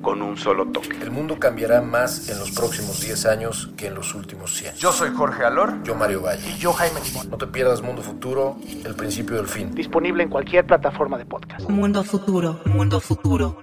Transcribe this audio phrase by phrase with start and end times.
[0.00, 0.96] con un solo toque.
[1.00, 4.76] El mundo cambiará más en los próximos 10 años que en los últimos 100.
[4.76, 5.82] Yo soy Jorge Alor.
[5.82, 6.48] Yo Mario Valle.
[6.48, 7.30] Y yo Jaime Limón.
[7.30, 9.74] No te pierdas Mundo Futuro, el principio del fin.
[9.74, 11.68] Disponible en cualquier plataforma de podcast.
[11.68, 13.62] Mundo Futuro, Mundo Futuro.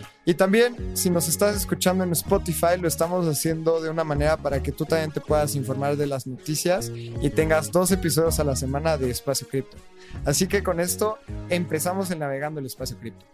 [0.31, 4.63] Y también, si nos estás escuchando en Spotify, lo estamos haciendo de una manera para
[4.63, 8.55] que tú también te puedas informar de las noticias y tengas dos episodios a la
[8.55, 9.75] semana de Espacio Cripto.
[10.23, 11.17] Así que con esto
[11.49, 13.25] empezamos el Navegando el Espacio Cripto.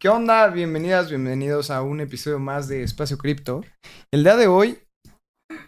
[0.00, 0.48] ¿Qué onda?
[0.48, 3.62] Bienvenidas, bienvenidos a un episodio más de Espacio Cripto.
[4.10, 4.80] El día de hoy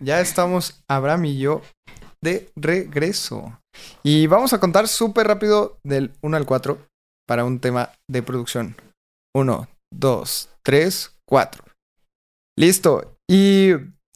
[0.00, 1.62] ya estamos Abraham y yo
[2.20, 3.60] de regreso.
[4.02, 6.78] Y vamos a contar súper rápido del 1 al 4
[7.28, 8.74] para un tema de producción.
[9.38, 11.64] 1, 2, 3, 4.
[12.58, 13.16] Listo.
[13.30, 13.70] Y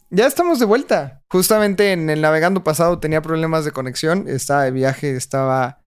[0.09, 1.23] ya estamos de vuelta.
[1.31, 4.27] Justamente en el navegando pasado tenía problemas de conexión.
[4.27, 5.81] Estaba de viaje, estaba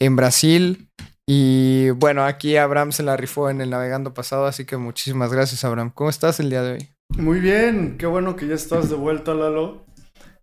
[0.00, 0.88] en Brasil.
[1.28, 5.64] Y bueno, aquí Abraham se la rifó en el navegando pasado, así que muchísimas gracias,
[5.64, 5.90] Abraham.
[5.94, 6.88] ¿Cómo estás el día de hoy?
[7.16, 9.84] Muy bien, qué bueno que ya estás de vuelta, Lalo.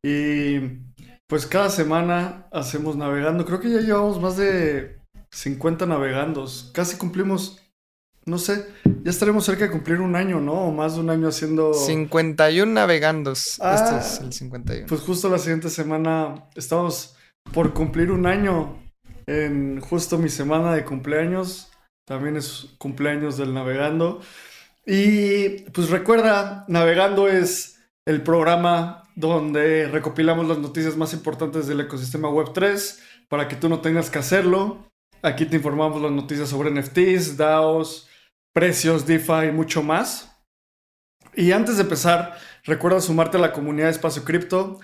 [0.03, 0.59] Y
[1.27, 3.45] pues cada semana hacemos navegando.
[3.45, 4.99] Creo que ya llevamos más de
[5.31, 6.71] 50 navegandos.
[6.73, 7.61] Casi cumplimos,
[8.29, 8.65] no sé,
[9.03, 10.53] ya estaremos cerca de cumplir un año, ¿no?
[10.53, 11.73] O más de un año haciendo...
[11.73, 13.59] 51 navegandos.
[13.61, 14.87] Ah, este es el 51.
[14.87, 17.15] Pues justo la siguiente semana estamos
[17.51, 18.81] por cumplir un año.
[19.25, 21.71] En justo mi semana de cumpleaños.
[22.05, 24.21] También es cumpleaños del navegando.
[24.85, 32.29] Y pues recuerda, Navegando es el programa donde recopilamos las noticias más importantes del ecosistema
[32.29, 32.97] Web3
[33.27, 34.89] para que tú no tengas que hacerlo.
[35.21, 38.08] Aquí te informamos las noticias sobre NFTs, DAOs,
[38.53, 40.37] precios, DeFi y mucho más.
[41.35, 44.79] Y antes de empezar, recuerda sumarte a la comunidad de Espacio Cripto.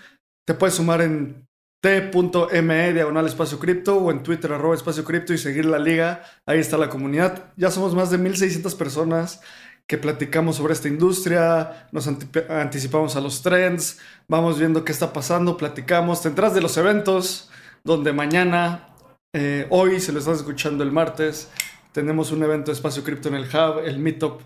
[0.45, 1.45] Te puedes sumar en
[1.85, 6.23] t.me diagonal espacio cripto o en Twitter arroba espacio cripto y seguir la liga.
[6.47, 7.53] Ahí está la comunidad.
[7.57, 9.41] Ya somos más de 1600 personas
[9.85, 15.57] que platicamos sobre esta industria, nos anticipamos a los trends, vamos viendo qué está pasando,
[15.57, 17.51] platicamos, te de los eventos,
[17.83, 18.95] donde mañana,
[19.31, 21.51] eh, hoy, se lo estás escuchando el martes,
[21.95, 24.41] tenemos un evento de Espacio Cripto en el Hub, el Meetup,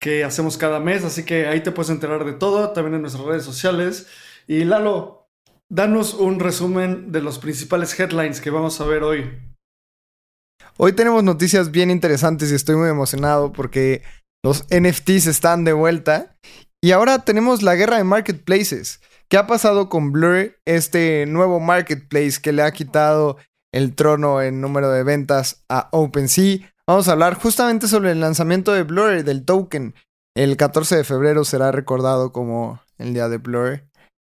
[0.00, 3.22] que hacemos cada mes, así que ahí te puedes enterar de todo, también en nuestras
[3.22, 4.06] redes sociales.
[4.46, 5.28] Y Lalo,
[5.70, 9.30] danos un resumen de los principales headlines que vamos a ver hoy.
[10.78, 14.02] Hoy tenemos noticias bien interesantes y estoy muy emocionado porque
[14.42, 16.34] los NFTs están de vuelta.
[16.82, 19.02] Y ahora tenemos la guerra de marketplaces.
[19.28, 23.36] ¿Qué ha pasado con Blur, este nuevo marketplace que le ha quitado
[23.74, 26.72] el trono en número de ventas a OpenSea?
[26.86, 29.94] Vamos a hablar justamente sobre el lanzamiento de Blur, del token.
[30.36, 33.82] El 14 de febrero será recordado como el día de Blur.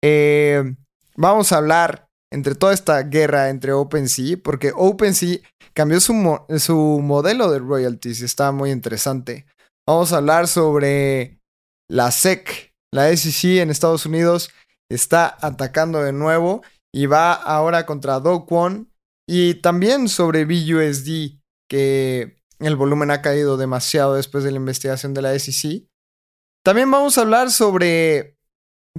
[0.04, 0.76] Eh,
[1.16, 5.38] vamos a hablar entre toda esta guerra entre OpenSea, porque OpenSea
[5.72, 9.46] cambió su, modelo de royalties está muy interesante.
[9.86, 11.40] Vamos a hablar sobre
[11.88, 12.72] la SEC.
[12.92, 14.50] La SEC en Estados Unidos
[14.90, 16.62] está atacando de nuevo
[16.92, 18.90] y va ahora contra Do Kwon.
[19.26, 25.22] Y también sobre BUSD, que el volumen ha caído demasiado después de la investigación de
[25.22, 25.86] la SEC.
[26.62, 28.38] También vamos a hablar sobre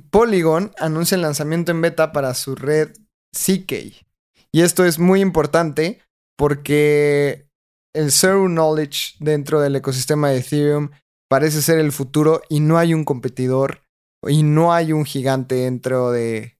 [0.09, 2.91] Polygon, anuncia el lanzamiento en beta para su red
[3.31, 4.05] CK.
[4.51, 6.01] Y esto es muy importante
[6.37, 7.49] porque
[7.93, 10.89] el Zero Knowledge dentro del ecosistema de Ethereum
[11.29, 13.81] parece ser el futuro y no hay un competidor
[14.27, 16.57] y no hay un gigante dentro de,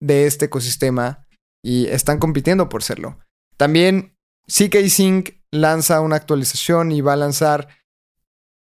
[0.00, 1.23] de este ecosistema
[1.64, 3.18] y están compitiendo por serlo.
[3.56, 4.16] También
[4.46, 7.68] CK Sync lanza una actualización y va a lanzar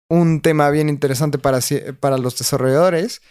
[0.09, 1.59] un tema bien interesante para,
[1.99, 3.21] para los desarrolladores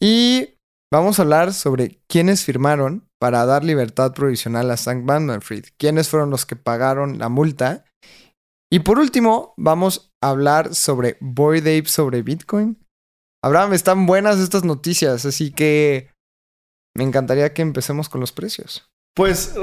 [0.00, 0.58] y
[0.92, 6.30] vamos a hablar sobre quiénes firmaron para dar libertad provisional a Sam Bankman-Fried, quiénes fueron
[6.30, 7.84] los que pagaron la multa
[8.74, 12.84] y por último, vamos a hablar sobre Boyd Ape sobre Bitcoin.
[13.40, 16.10] Abraham, están buenas estas noticias, así que
[16.96, 18.90] me encantaría que empecemos con los precios.
[19.14, 19.54] Pues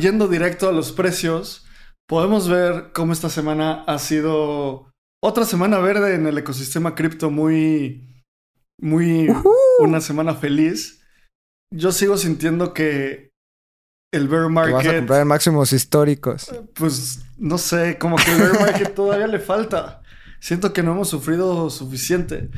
[0.00, 1.66] yendo directo a los precios,
[2.06, 4.90] podemos ver cómo esta semana ha sido
[5.22, 8.24] otra semana verde en el ecosistema cripto muy,
[8.80, 9.28] muy,
[9.80, 11.02] una semana feliz.
[11.74, 13.30] Yo sigo sintiendo que
[14.12, 16.50] el bear market, vas a comprar en máximos históricos.
[16.74, 20.02] pues no sé, como que el bear market todavía le falta.
[20.40, 22.48] Siento que no hemos sufrido suficiente.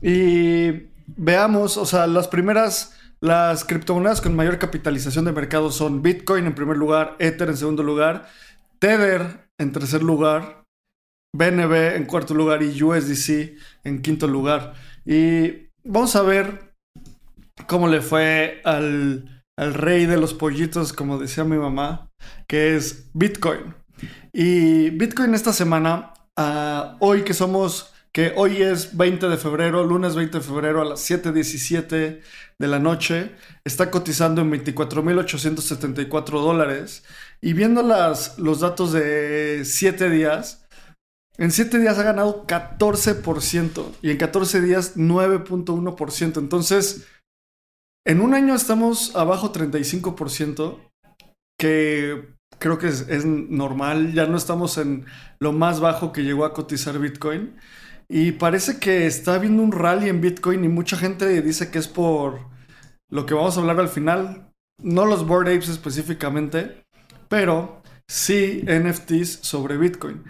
[0.00, 6.46] Y veamos, o sea, las primeras, las criptomonedas con mayor capitalización de mercado son Bitcoin
[6.46, 8.28] en primer lugar, Ether en segundo lugar,
[8.78, 10.64] Tether en tercer lugar,
[11.34, 14.74] BNB en cuarto lugar y USDC en quinto lugar.
[15.04, 16.74] Y vamos a ver
[17.66, 22.10] cómo le fue al, al rey de los pollitos, como decía mi mamá,
[22.46, 23.74] que es Bitcoin.
[24.32, 30.14] Y Bitcoin esta semana, ah, hoy que somos, que hoy es 20 de febrero, lunes
[30.14, 32.20] 20 de febrero a las 7.17
[32.60, 33.32] de la noche,
[33.64, 37.04] está cotizando en 24.874 dólares.
[37.40, 40.64] Y viendo las, los datos de 7 días,
[41.38, 46.38] en 7 días ha ganado 14% y en 14 días 9.1%.
[46.38, 47.08] Entonces,
[48.06, 50.78] en un año estamos abajo 35%,
[51.58, 52.28] que
[52.60, 54.12] creo que es, es normal.
[54.12, 55.04] Ya no estamos en
[55.40, 57.56] lo más bajo que llegó a cotizar Bitcoin.
[58.08, 61.88] Y parece que está habiendo un rally en Bitcoin y mucha gente dice que es
[61.88, 62.40] por
[63.10, 64.52] lo que vamos a hablar al final.
[64.82, 66.84] No los Bored Apes específicamente,
[67.28, 70.24] pero sí NFTs sobre Bitcoin.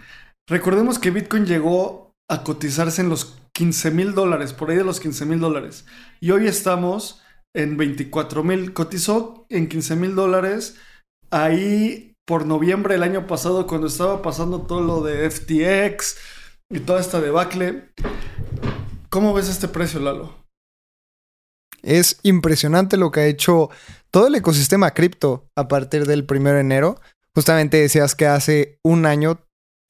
[0.47, 4.99] Recordemos que Bitcoin llegó a cotizarse en los 15 mil dólares, por ahí de los
[4.99, 5.85] 15 mil dólares.
[6.19, 7.21] Y hoy estamos
[7.53, 8.73] en 24 mil.
[8.73, 10.77] Cotizó en 15 mil dólares
[11.31, 16.17] ahí por noviembre del año pasado, cuando estaba pasando todo lo de FTX
[16.69, 17.89] y toda esta debacle.
[19.09, 20.45] ¿Cómo ves este precio, Lalo?
[21.81, 23.69] Es impresionante lo que ha hecho
[24.11, 27.01] todo el ecosistema cripto a partir del 1 de enero.
[27.35, 29.39] Justamente decías que hace un año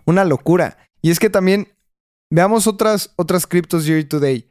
[0.05, 0.77] Una locura.
[1.01, 1.73] Y es que también
[2.31, 4.49] veamos otras, otras criptos year to day,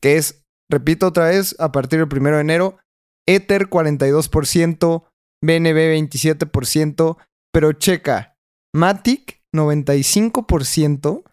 [0.00, 2.78] que es, repito otra vez, a partir del 1 de enero,
[3.26, 5.04] Ether 42%,
[5.42, 7.16] BNB 27%,
[7.52, 8.36] pero checa,
[8.74, 11.24] Matic 95%,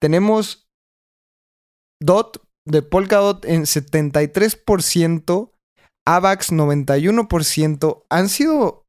[0.00, 0.68] tenemos
[2.02, 5.52] DOT de Polkadot en 73%,
[6.06, 8.86] AVAX 91%, han sido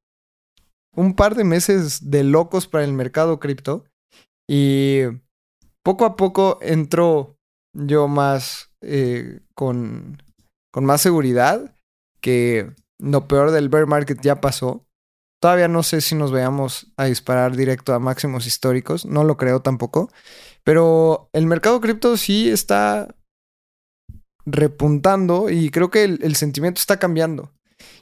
[0.96, 3.86] un par de meses de locos para el mercado cripto
[4.50, 5.04] y
[5.84, 7.38] poco a poco entro
[7.74, 10.22] yo más eh, con,
[10.72, 11.76] con más seguridad
[12.22, 14.86] que lo peor del bear market ya pasó.
[15.42, 19.62] Todavía no sé si nos veamos a disparar directo a máximos históricos, no lo creo
[19.62, 20.12] tampoco,
[20.64, 23.16] pero el mercado cripto sí está
[24.46, 27.52] repuntando y creo que el, sentimiento está cambiando.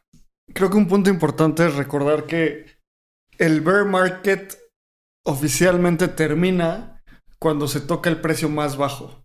[0.54, 2.66] Creo que un punto importante es recordar que
[3.38, 4.58] el bear market
[5.25, 7.02] oficialmente termina
[7.38, 9.25] cuando se toca el precio más bajo.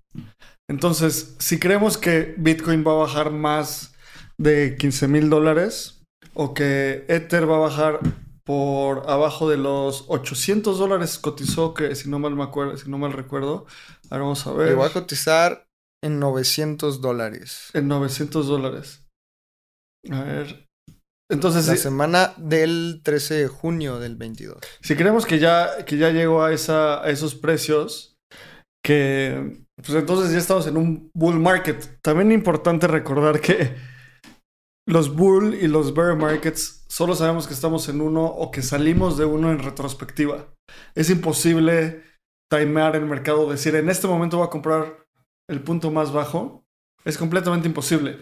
[0.69, 3.93] Entonces, si creemos que Bitcoin va a bajar más
[4.38, 6.01] de 15 mil dólares
[6.33, 8.00] o que Ether va a bajar
[8.46, 12.98] por abajo de los 800 dólares cotizó, que si no mal me acuerdo, si no
[12.98, 13.66] mal recuerdo,
[14.10, 14.70] ahora vamos a ver.
[14.70, 15.68] Llegó a cotizar
[16.04, 17.72] en 900 dólares.
[17.74, 19.04] En 900 dólares.
[20.12, 20.68] A ver.
[21.32, 24.60] Entonces, La si, semana del 13 de junio del 22.
[24.82, 28.16] si creemos que ya, que ya llegó a, esa, a esos precios,
[28.84, 32.00] que pues entonces ya estamos en un bull market.
[32.04, 33.75] También importante recordar que
[34.88, 39.18] los bull y los bear markets solo sabemos que estamos en uno o que salimos
[39.18, 40.54] de uno en retrospectiva.
[40.94, 42.04] Es imposible
[42.50, 45.06] timear el mercado, decir en este momento voy a comprar
[45.50, 46.63] el punto más bajo.
[47.04, 48.20] Es completamente imposible.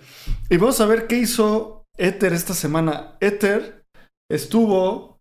[0.50, 3.18] Y vamos a ver qué hizo Ether esta semana.
[3.22, 3.86] Ether
[4.30, 5.20] estuvo,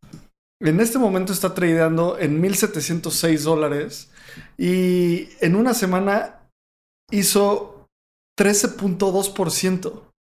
[0.61, 4.11] en este momento está tradeando en 1706 dólares
[4.59, 6.49] y en una semana
[7.11, 7.89] hizo
[8.39, 10.12] 13.2%.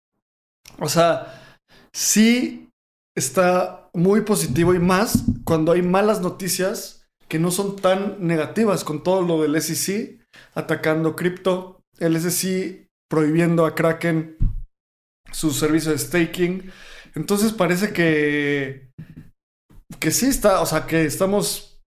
[0.82, 1.56] O sea,
[1.94, 2.68] sí
[3.16, 9.02] está muy positivo y más cuando hay malas noticias que no son tan negativas con
[9.02, 10.20] todo lo del SEC
[10.54, 14.36] atacando cripto, el SEC prohibiendo a Kraken
[15.30, 16.72] su servicio de staking.
[17.14, 18.90] Entonces parece que
[20.00, 21.80] que sí está, o sea, que estamos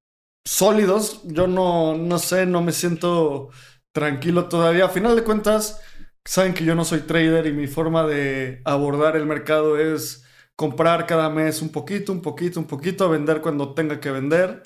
[0.48, 1.22] sólidos.
[1.26, 3.50] Yo no no sé, no me siento
[3.94, 4.86] tranquilo todavía.
[4.86, 5.82] A final de cuentas,
[6.26, 10.24] saben que yo no soy trader y mi forma de abordar el mercado es
[10.56, 14.64] comprar cada mes un poquito, un poquito, un poquito, vender cuando tenga que vender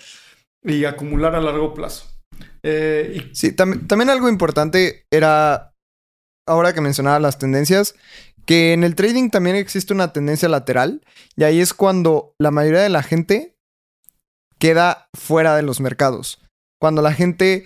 [0.63, 2.05] y acumular a largo plazo.
[2.63, 5.73] Eh, Sí, también algo importante era,
[6.47, 7.95] ahora que mencionaba las tendencias,
[8.45, 11.01] que en el trading también existe una tendencia lateral
[11.35, 13.55] y ahí es cuando la mayoría de la gente
[14.57, 16.41] queda fuera de los mercados.
[16.79, 17.65] Cuando la gente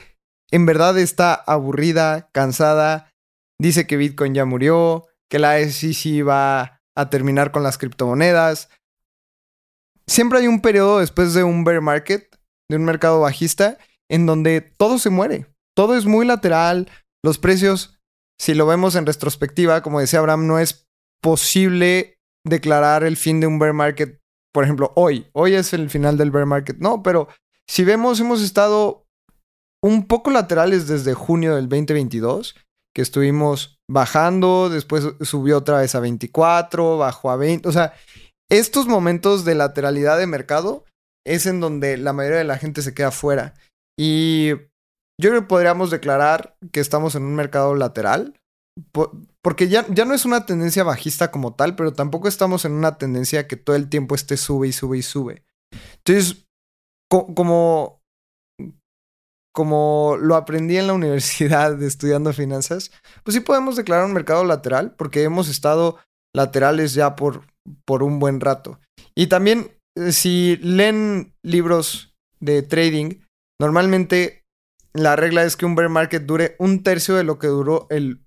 [0.52, 3.13] en verdad está aburrida, cansada,
[3.60, 8.70] dice que Bitcoin ya murió, que la SEC va a terminar con las criptomonedas.
[10.08, 12.38] Siempre hay un periodo después de un bear market,
[12.70, 13.78] de un mercado bajista,
[14.10, 15.48] en donde todo se muere.
[15.76, 16.90] Todo es muy lateral.
[17.24, 18.00] Los precios,
[18.40, 20.86] si lo vemos en retrospectiva, como decía Abraham, no es
[21.22, 24.20] posible declarar el fin de un bear market,
[24.54, 25.28] por ejemplo, hoy.
[25.34, 26.78] Hoy es el final del bear market.
[26.78, 27.30] No, pero
[27.68, 29.08] si vemos, hemos estado
[29.82, 32.56] un poco laterales desde junio del 2022
[32.96, 37.94] que estuvimos bajando, después subió otra vez a 24, bajó a 20, o sea,
[38.50, 40.86] estos momentos de lateralidad de mercado
[41.26, 43.54] es en donde la mayoría de la gente se queda fuera.
[43.98, 44.50] Y
[45.20, 48.36] yo creo que podríamos declarar que estamos en un mercado lateral,
[49.42, 52.98] porque ya, ya no es una tendencia bajista como tal, pero tampoco estamos en una
[52.98, 55.44] tendencia que todo el tiempo esté sube y sube y sube.
[55.98, 56.46] Entonces,
[57.10, 58.03] como
[59.54, 62.92] como lo aprendí en la universidad estudiando finanzas,
[63.24, 65.98] pues sí podemos declarar un mercado lateral porque hemos estado
[66.36, 67.46] laterales ya por,
[67.86, 68.80] por un buen rato.
[69.16, 73.22] Y también eh, si leen libros de trading,
[73.62, 74.44] normalmente
[74.94, 78.26] la regla es que un bear market dure un tercio de lo que duró el,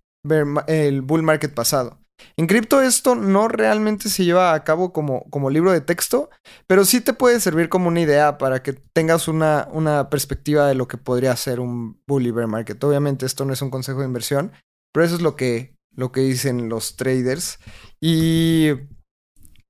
[0.67, 1.99] el bull market pasado.
[2.37, 6.31] En cripto esto no realmente se lleva a cabo como, como libro de texto,
[6.67, 10.75] pero sí te puede servir como una idea para que tengas una, una perspectiva de
[10.75, 12.83] lo que podría ser un bully bear market.
[12.85, 14.53] Obviamente esto no es un consejo de inversión,
[14.93, 17.59] pero eso es lo que, lo que dicen los traders.
[18.01, 18.71] Y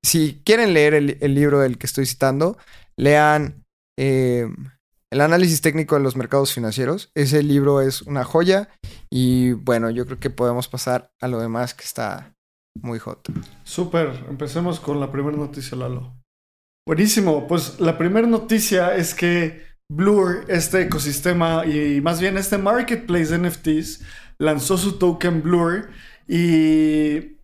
[0.05, 2.59] si quieren leer el, libro del que estoy citando,
[2.97, 3.65] lean
[3.99, 4.49] eh,
[5.13, 7.11] el análisis técnico de los mercados financieros.
[7.15, 8.69] Ese libro es una joya
[9.11, 12.36] y bueno, yo creo que podemos pasar a lo demás que está
[12.83, 13.29] muy hot.
[13.65, 16.15] Súper, empecemos con la primera noticia, Lalo.
[16.87, 23.37] Buenísimo, pues la primera noticia es que Blur, este ecosistema y más bien este marketplace
[23.37, 24.05] de NFTs,
[24.39, 25.91] lanzó su token Blur
[26.29, 27.39] y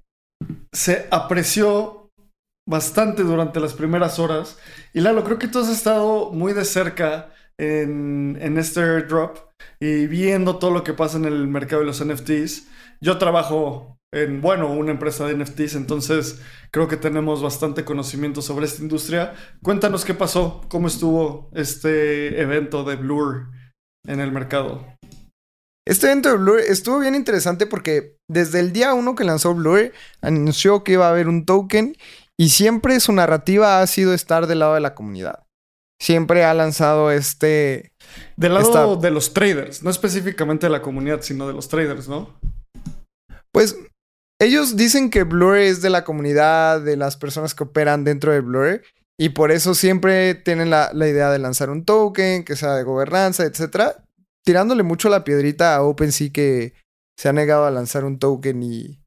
[0.73, 2.11] se apreció
[2.69, 4.59] bastante durante las primeras horas.
[4.93, 9.39] Y Lalo, creo que tú has estado muy de cerca en, en este airdrop
[9.81, 12.69] y viendo todo lo que pasa en el mercado de los NFTs.
[13.01, 16.41] Yo trabajo en, bueno, una empresa de NFTs, entonces
[16.71, 19.35] creo que tenemos bastante conocimiento sobre esta industria.
[19.63, 23.49] Cuéntanos qué pasó, cómo estuvo este evento de Blur
[24.07, 24.87] en el mercado.
[25.87, 29.93] Este evento de Blur estuvo bien interesante porque desde el día uno que lanzó Blur
[30.21, 31.97] anunció que iba a haber un token
[32.39, 35.45] y siempre su narrativa ha sido estar del lado de la comunidad.
[36.01, 37.93] Siempre ha lanzado este...
[38.37, 42.37] Del lado de los traders, no específicamente de la comunidad, sino de los traders, ¿no?
[43.53, 43.77] Pues
[44.43, 48.41] ellos dicen que Blur es de la comunidad, de las personas que operan dentro de
[48.41, 48.83] Blur.
[49.19, 53.45] Y por eso siempre tienen la, idea de lanzar un token, que sea de gobernanza,
[53.45, 53.97] etc.
[54.45, 56.75] Tirándole mucho la piedrita a OpenSea que
[57.17, 59.01] se ha negado a lanzar un token y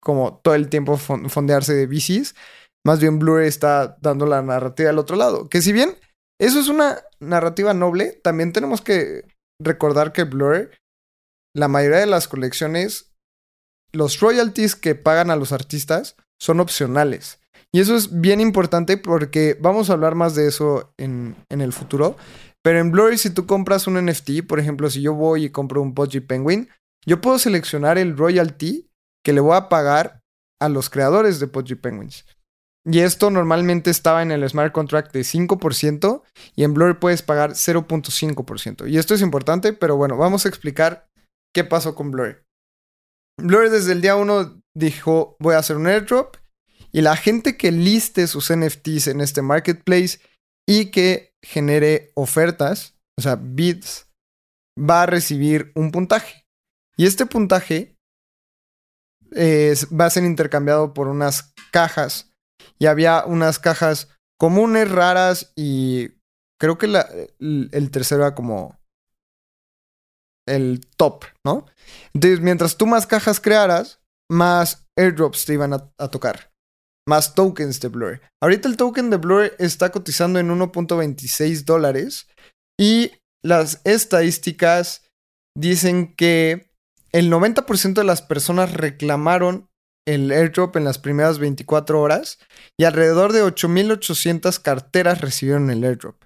[0.00, 2.34] como todo el tiempo fondearse de VCs.
[2.86, 5.48] Más bien Blur está dando la narrativa al otro lado.
[5.48, 5.96] Que si bien
[6.40, 9.24] eso es una narrativa noble, también tenemos que
[9.60, 10.70] recordar que Blur,
[11.54, 13.13] la mayoría de las colecciones
[13.94, 17.40] los royalties que pagan a los artistas son opcionales.
[17.72, 22.16] Y eso es bien importante porque vamos a hablar más de eso en, el futuro.
[22.62, 25.82] Pero en Blurry, si tú compras un NFT, por ejemplo, si yo voy y compro
[25.82, 26.68] un Pudgy Penguin,
[27.04, 28.88] yo puedo seleccionar el royalty
[29.24, 30.20] que le voy a pagar
[30.60, 32.24] a los creadores de Pudgy Penguins.
[32.86, 36.22] Y esto normalmente estaba en el smart contract de 5%
[36.54, 38.88] y en Blurry puedes pagar 0.5%.
[38.88, 41.08] Y esto es importante, pero bueno, vamos a explicar
[41.54, 42.43] qué pasó con Blurry.
[43.36, 46.36] Blur desde el día uno dijo, voy a hacer un airdrop
[46.92, 50.20] y la gente que liste sus NFTs en este marketplace
[50.66, 54.06] y que genere ofertas, o sea, bids,
[54.78, 56.46] va a recibir un puntaje.
[56.96, 57.96] Y este puntaje
[59.32, 62.30] eh, va a ser intercambiado por unas cajas.
[62.78, 66.10] Y había unas cajas comunes, raras y
[66.60, 68.78] creo que el tercero era como
[70.46, 71.66] el top, ¿no?
[72.12, 76.52] Entonces, mientras tú más cajas crearas, más airdrops te iban a, tocar.
[77.06, 78.20] Más tokens de Blur.
[78.42, 82.28] Ahorita el token de Blur está cotizando en 1.26 dólares.
[82.80, 85.02] Y las estadísticas
[85.56, 86.70] dicen que
[87.12, 89.68] el 90% de las personas reclamaron
[90.06, 92.38] el airdrop en las primeras 24 horas
[92.78, 96.16] y alrededor de 8.800 carteras recibieron el airdrop.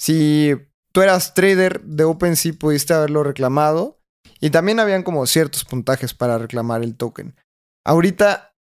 [0.00, 0.54] Si
[0.96, 4.00] tú eras trader de OpenSea pudiste haberlo reclamado
[4.40, 7.36] y también habían como ciertos puntajes para reclamar el token.
[7.84, 8.54] Ahorita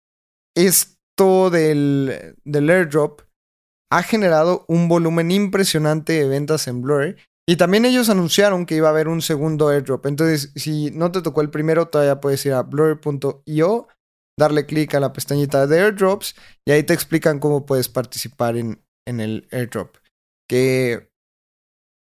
[0.57, 3.21] esto del, del airdrop
[3.91, 8.89] ha generado un volumen impresionante de ventas en Blur y también ellos anunciaron que iba
[8.89, 10.07] a haber un segundo airdrop.
[10.07, 13.89] Entonces, si no te tocó el primero, todavía puedes ir a blur.io,
[14.39, 16.35] darle clic a la pestañita de airdrops
[16.67, 19.99] y ahí te explican cómo puedes participar en, en el airdrop.
[20.49, 21.12] Que,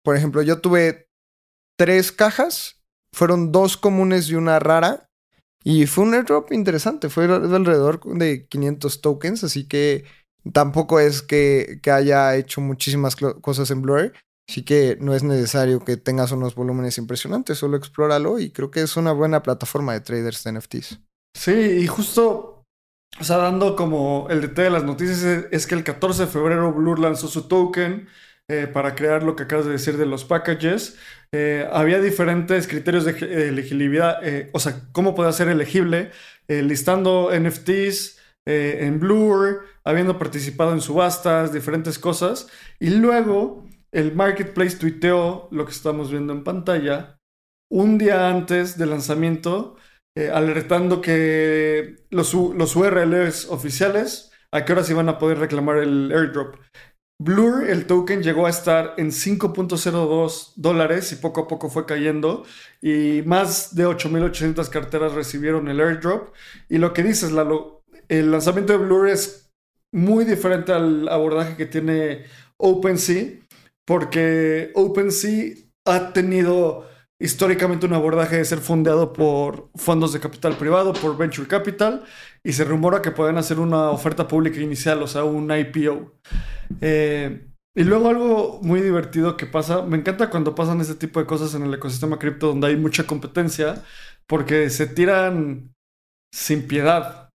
[0.05, 1.09] por ejemplo, yo tuve
[1.77, 2.81] tres cajas,
[3.12, 5.09] fueron dos comunes y una rara.
[5.63, 10.05] Y fue un airdrop interesante, fue de alrededor de 500 tokens, así que
[10.53, 14.13] tampoco es que, que haya hecho muchísimas cosas en Blur.
[14.47, 18.81] Así que no es necesario que tengas unos volúmenes impresionantes, solo explóralo y creo que
[18.81, 21.00] es una buena plataforma de traders de NFTs.
[21.35, 22.63] Sí, y justo,
[23.19, 26.71] o sea, dando como el detalle de las noticias, es que el 14 de febrero
[26.71, 28.07] Blur lanzó su token
[28.47, 30.99] eh, para crear lo que acabas de decir de los packages.
[31.31, 36.11] Eh, había diferentes criterios de elegibilidad, eh, o sea, cómo puede ser elegible,
[36.47, 42.47] listando NFTs en Blur, habiendo participado en subastas, diferentes cosas.
[42.79, 47.17] Y luego el marketplace tuiteó lo que estamos viendo en pantalla
[47.71, 49.75] un día antes del lanzamiento
[50.31, 56.57] alertando que los, los URLs oficiales a qué horas iban a poder reclamar el airdrop.
[57.17, 62.45] Blur, el token llegó a estar en 5.02 dólares y poco a poco fue cayendo
[62.81, 66.33] y más de 8.800 carteras recibieron el airdrop.
[66.67, 67.31] Y lo que dices,
[68.09, 69.49] el lanzamiento de Blur es
[69.93, 72.25] muy diferente al abordaje que tiene
[72.57, 73.39] OpenSea
[73.85, 75.53] porque OpenSea
[75.85, 76.85] ha tenido
[77.19, 82.03] históricamente un abordaje de ser fundado por fondos de capital privado, por venture capital,
[82.43, 86.13] y se rumora que pueden hacer una oferta pública inicial, o sea, un IPO.
[86.81, 87.47] Eh,
[87.77, 91.53] y luego algo muy divertido que pasa, me encanta cuando pasan este tipo de cosas
[91.55, 93.83] en el ecosistema cripto donde hay mucha competencia,
[94.27, 95.73] porque se tiran
[96.33, 97.29] sin piedad.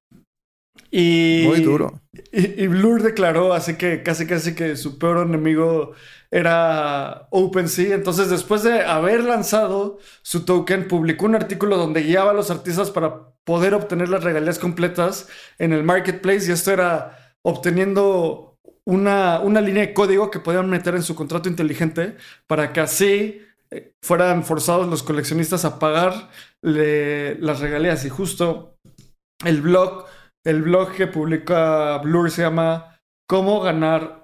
[0.91, 2.01] Y, Muy duro.
[2.33, 5.93] y, y Blur declaró así que casi casi que su peor enemigo
[6.31, 7.95] era OpenSea.
[7.95, 12.91] Entonces, después de haber lanzado su token, publicó un artículo donde guiaba a los artistas
[12.91, 16.49] para poder obtener las regalías completas en el marketplace.
[16.49, 21.49] Y esto era obteniendo una, una línea de código que podían meter en su contrato
[21.49, 22.17] inteligente
[22.47, 28.05] para que así eh, fueran forzados los coleccionistas a pagarle las regalías.
[28.05, 28.77] Y justo
[29.45, 30.07] el blog,
[30.45, 34.20] el blog que publica Blur se llama Cómo ganar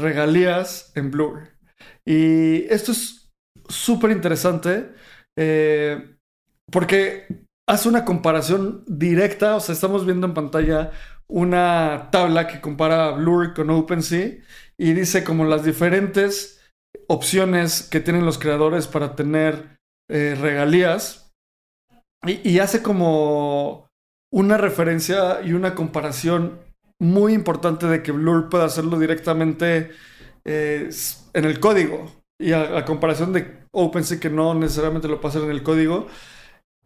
[0.00, 1.48] regalías en Blur.
[2.04, 3.30] Y esto es
[3.68, 4.92] súper interesante
[5.36, 6.16] eh,
[6.70, 7.26] porque
[7.68, 10.92] hace una comparación directa, o sea, estamos viendo en pantalla
[11.28, 14.34] una tabla que compara Blur con OpenSea
[14.78, 16.60] y dice como las diferentes
[17.08, 19.78] opciones que tienen los creadores para tener
[20.08, 21.32] eh, regalías
[22.24, 23.88] y, y hace como
[24.32, 26.60] una referencia y una comparación
[27.00, 29.90] muy importante de que Blur puede hacerlo directamente
[30.44, 30.90] eh,
[31.34, 35.42] en el código y a, a, comparación de OpenSea que no necesariamente lo puede hacer
[35.44, 36.06] en el código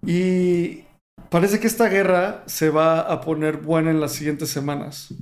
[0.04, 0.84] y
[1.28, 5.14] parece que esta guerra se va a poner buena en las siguientes semanas.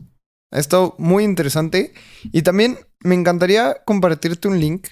[0.51, 1.92] Ha estado muy interesante
[2.33, 4.88] y también me encantaría compartirte un link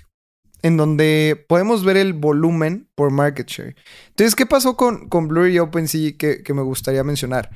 [0.62, 3.76] en donde podemos ver el volumen por market share.
[4.08, 7.50] Entonces, ¿qué pasó con, con Blur y OpenSea que, que me gustaría mencionar?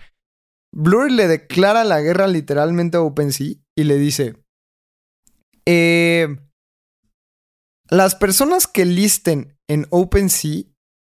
[0.73, 4.37] Blur le declara la guerra literalmente a OpenSea y le dice,
[5.67, 6.37] eh,
[7.89, 10.65] las personas que listen en OpenSea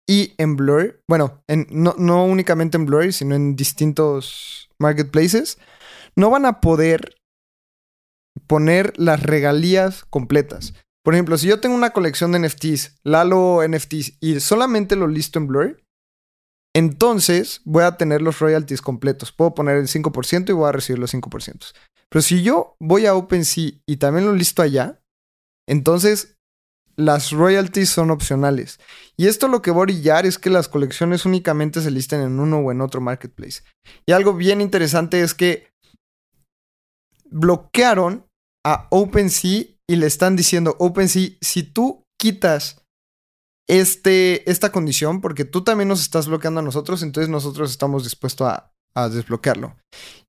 [0.08, 5.58] y en Blur, bueno, en, no, no únicamente en Blur, sino en distintos marketplaces,
[6.16, 7.16] no van a poder
[8.46, 10.74] poner las regalías completas.
[11.04, 15.38] Por ejemplo, si yo tengo una colección de NFTs, Lalo NFTs, y solamente lo listo
[15.38, 15.83] en Blur,
[16.74, 19.32] entonces voy a tener los royalties completos.
[19.32, 21.72] Puedo poner el 5% y voy a recibir los 5%.
[22.08, 25.00] Pero si yo voy a OpenSea y también lo listo allá,
[25.68, 26.36] entonces
[26.96, 28.78] las royalties son opcionales.
[29.16, 32.38] Y esto lo que va a orillar es que las colecciones únicamente se listen en
[32.38, 33.62] uno o en otro marketplace.
[34.06, 35.68] Y algo bien interesante es que
[37.30, 38.26] bloquearon
[38.64, 42.83] a OpenSea y le están diciendo, OpenSea, si tú quitas
[43.68, 48.48] este, esta condición, porque tú también nos estás bloqueando a nosotros, entonces nosotros estamos dispuestos
[48.48, 48.70] a,
[49.10, 49.76] desbloquearlo.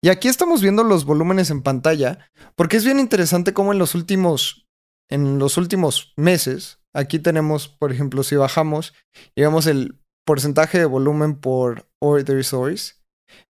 [0.01, 3.93] Y aquí estamos viendo los volúmenes en pantalla, porque es bien interesante cómo en los
[3.93, 4.67] últimos,
[5.07, 8.95] en los últimos meses, aquí tenemos, por ejemplo, si bajamos
[9.35, 12.95] y vemos el porcentaje de volumen por order source,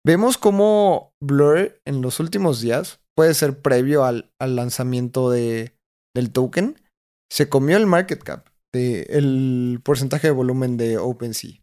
[0.05, 5.77] vemos cómo Blur en los últimos días, puede ser previo al, al lanzamiento de,
[6.13, 6.83] del token,
[7.31, 11.63] se comió el market cap, de, el porcentaje de volumen de OpenSea.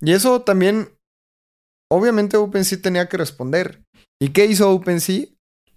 [0.00, 0.90] Y eso también
[1.90, 3.84] obviamente OpenSea tenía que responder.
[4.20, 5.26] ¿Y qué hizo OpenSea?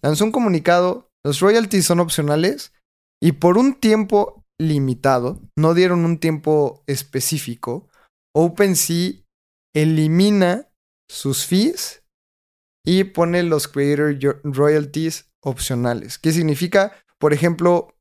[0.01, 2.73] Lanzó un comunicado, los royalties son opcionales
[3.21, 7.89] y por un tiempo limitado, no dieron un tiempo específico,
[8.35, 9.13] OpenSea
[9.75, 10.69] elimina
[11.09, 12.03] sus fees
[12.85, 16.17] y pone los creator royalties opcionales.
[16.17, 16.93] ¿Qué significa?
[17.19, 17.94] Por ejemplo,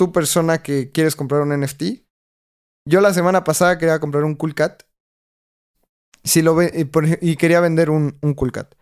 [0.00, 2.06] tu persona que quieres comprar un NFT.
[2.88, 4.84] Yo la semana pasada quería comprar un Cool Cat
[6.24, 8.74] si lo y, quería vender un, un Cool Cat.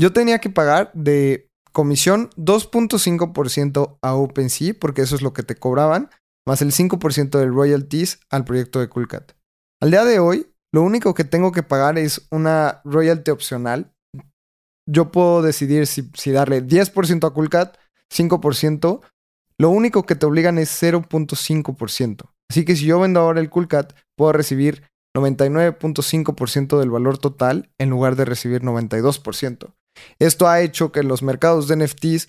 [0.00, 5.54] Yo tenía que pagar de comisión 2.5% a OpenSea, porque eso es lo que te
[5.54, 6.10] cobraban,
[6.44, 9.34] más el 5% del royalties al proyecto de Coolcat.
[9.80, 13.92] Al día de hoy, lo único que tengo que pagar es una royalty opcional.
[14.90, 17.78] Yo puedo decidir si, si darle 10% a Coolcat,
[18.12, 19.02] 5%.
[19.58, 22.30] Lo único que te obligan es 0.5%.
[22.50, 24.84] Así que si yo vendo ahora el Coolcat, puedo recibir
[25.16, 29.74] 99.5% del valor total en lugar de recibir 92%.
[30.18, 32.28] Esto ha hecho que los mercados de NFTs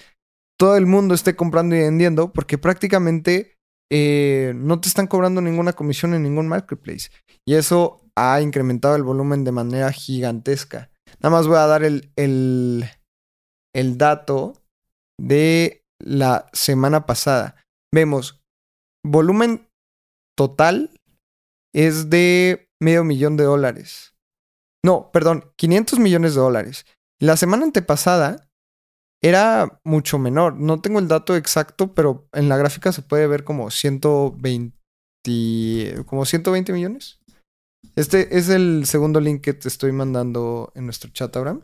[0.60, 3.58] todo el mundo esté comprando y vendiendo porque prácticamente
[3.92, 7.10] eh, no te están cobrando ninguna comisión en ningún marketplace.
[7.46, 10.90] Y eso ha incrementado el volumen de manera gigantesca.
[11.22, 12.86] Nada más voy a dar el, el,
[13.74, 14.54] el dato
[15.20, 17.56] de la semana pasada.
[17.94, 18.42] Vemos,
[19.06, 19.70] volumen
[20.38, 20.92] total
[21.74, 24.16] es de medio millón de dólares.
[24.86, 26.86] No, perdón, 500 millones de dólares.
[27.20, 28.50] La semana antepasada
[29.22, 30.56] era mucho menor.
[30.56, 34.74] No tengo el dato exacto, pero en la gráfica se puede ver como 120,
[36.06, 37.22] como 120 millones.
[37.96, 41.62] Este es el segundo link que te estoy mandando en nuestro chat, Abraham.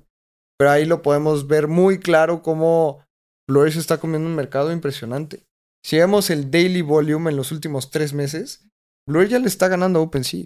[0.58, 3.04] Pero ahí lo podemos ver muy claro cómo
[3.50, 5.44] Blur está comiendo un mercado impresionante.
[5.84, 8.68] Si vemos el daily volume en los últimos tres meses,
[9.08, 10.46] Blur ya le está ganando a OpenSea.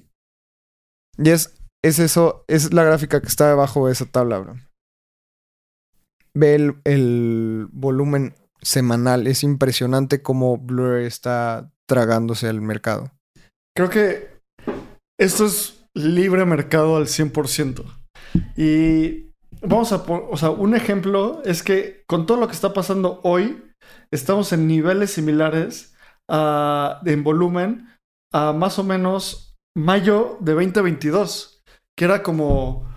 [1.18, 4.56] Y es, es eso, es la gráfica que está debajo de esa tabla, bro.
[6.34, 9.28] Ve el, el volumen semanal.
[9.28, 13.12] Es impresionante cómo Blur está tragándose al mercado.
[13.76, 14.40] Creo que
[15.20, 17.84] esto es libre mercado al 100%.
[18.56, 22.74] Y vamos a poner, o sea, un ejemplo es que con todo lo que está
[22.74, 23.64] pasando hoy,
[24.12, 25.96] estamos en niveles similares
[26.30, 27.90] uh, en volumen
[28.32, 31.64] a más o menos mayo de 2022,
[31.98, 32.88] que era como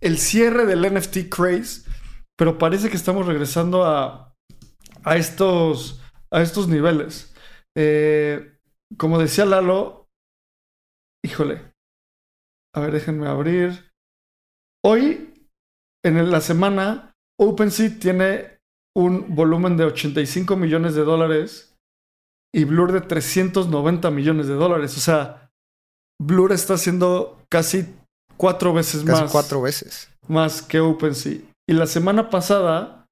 [0.00, 1.88] el cierre del NFT craze,
[2.36, 4.34] pero parece que estamos regresando a,
[5.04, 6.00] a, estos,
[6.30, 7.34] a estos niveles.
[7.76, 8.58] Eh,
[8.96, 10.08] como decía Lalo,
[11.24, 11.74] híjole,
[12.74, 13.92] a ver, déjenme abrir.
[14.84, 15.29] Hoy,
[16.04, 18.58] en la semana, OpenSea tiene
[18.96, 21.74] un volumen de 85 millones de dólares
[22.54, 24.96] y Blur de 390 millones de dólares.
[24.96, 25.50] O sea,
[26.20, 27.86] Blur está haciendo casi
[28.36, 29.32] cuatro veces casi más.
[29.32, 30.10] cuatro veces.
[30.28, 31.38] Más que OpenSea.
[31.68, 33.06] Y la semana pasada,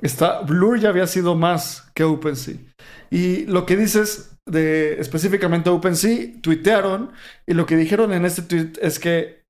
[0.00, 2.56] está, Blur ya había sido más que OpenSea.
[3.10, 7.12] Y lo que dices de específicamente OpenSea, tuitearon
[7.46, 9.45] y lo que dijeron en este tweet es que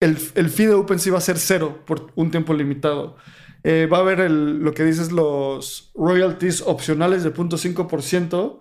[0.00, 3.16] el, fee de OpenSea va a ser cero por un tiempo limitado.
[3.62, 8.60] Eh, va a haber lo que dices los royalties opcionales de 0.5%.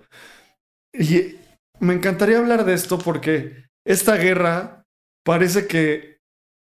[0.93, 1.36] Y
[1.80, 4.86] me encantaría hablar de esto porque esta guerra
[5.24, 6.19] parece que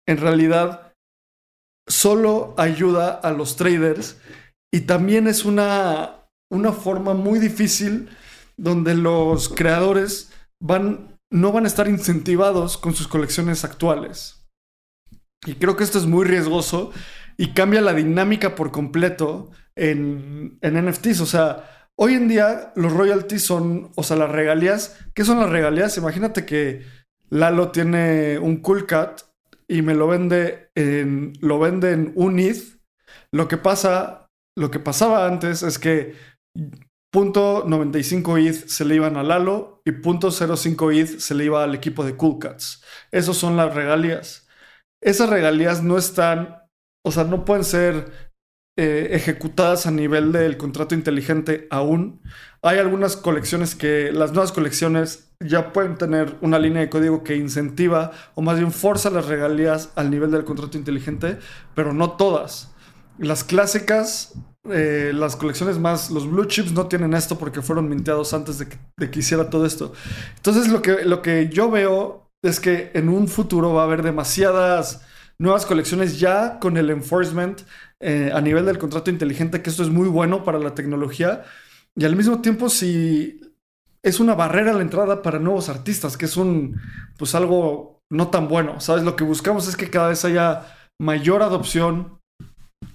[0.06, 0.94] en realidad
[1.88, 4.18] solo ayuda a los traders
[4.72, 8.08] y también es una, una forma muy difícil
[8.56, 14.41] donde los creadores van, no van a estar incentivados con sus colecciones actuales.
[15.46, 16.92] Y creo que esto es muy riesgoso
[17.36, 21.20] y cambia la dinámica por completo en, en NFTs.
[21.20, 24.98] O sea, Hoy en día los royalties son, o sea, las regalías.
[25.14, 25.96] ¿Qué son las regalías?
[25.98, 26.84] Imagínate que
[27.30, 29.22] Lalo tiene un Cool Cat
[29.68, 32.80] y me lo vende en, lo vende en un ETH.
[33.30, 36.14] Lo que pasa, lo que pasaba antes es que
[37.14, 42.04] .95 ETH se le iban a Lalo y .05 ETH se le iba al equipo
[42.04, 42.82] de Cool Cats.
[43.10, 44.41] Esas son las regalías.
[45.02, 46.56] Esas regalías no están,
[47.04, 48.32] o sea, no pueden ser
[48.78, 52.22] eh, ejecutadas a nivel del contrato inteligente aún.
[52.62, 57.36] Hay algunas colecciones que, las nuevas colecciones ya pueden tener una línea de código que
[57.36, 61.38] incentiva o más bien forza las regalías al nivel del contrato inteligente,
[61.74, 62.72] pero no todas.
[63.18, 64.32] Las clásicas
[64.70, 68.68] eh, las colecciones más, los blue chips no tienen esto porque fueron minteados antes de
[68.68, 69.92] que, hiciera todo esto.
[70.36, 74.02] Entonces lo que, lo que yo veo es que en un futuro va a haber
[74.02, 75.06] demasiadas
[75.38, 77.62] nuevas colecciones ya con el enforcement
[78.00, 81.44] eh, a nivel del contrato inteligente, que esto es muy bueno para la tecnología.
[81.96, 83.40] Y al mismo tiempo, si
[84.02, 86.80] es una barrera a la entrada para nuevos artistas, que es un,
[87.16, 89.04] pues algo no tan bueno, ¿sabes?
[89.04, 90.66] Lo que buscamos es que cada vez haya
[91.00, 92.20] mayor adopción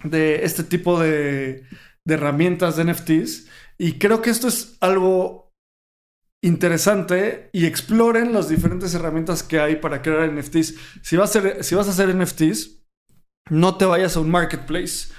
[0.04, 1.64] de este tipo de,
[2.06, 3.48] herramientas de NFTs.
[3.78, 5.47] Y creo que esto es algo
[6.48, 10.76] interesante y exploren las diferentes herramientas que hay para crear NFTs.
[11.02, 12.84] Si vas a hacer, si vas a hacer NFTs,
[13.50, 15.10] no te vayas a un marketplace.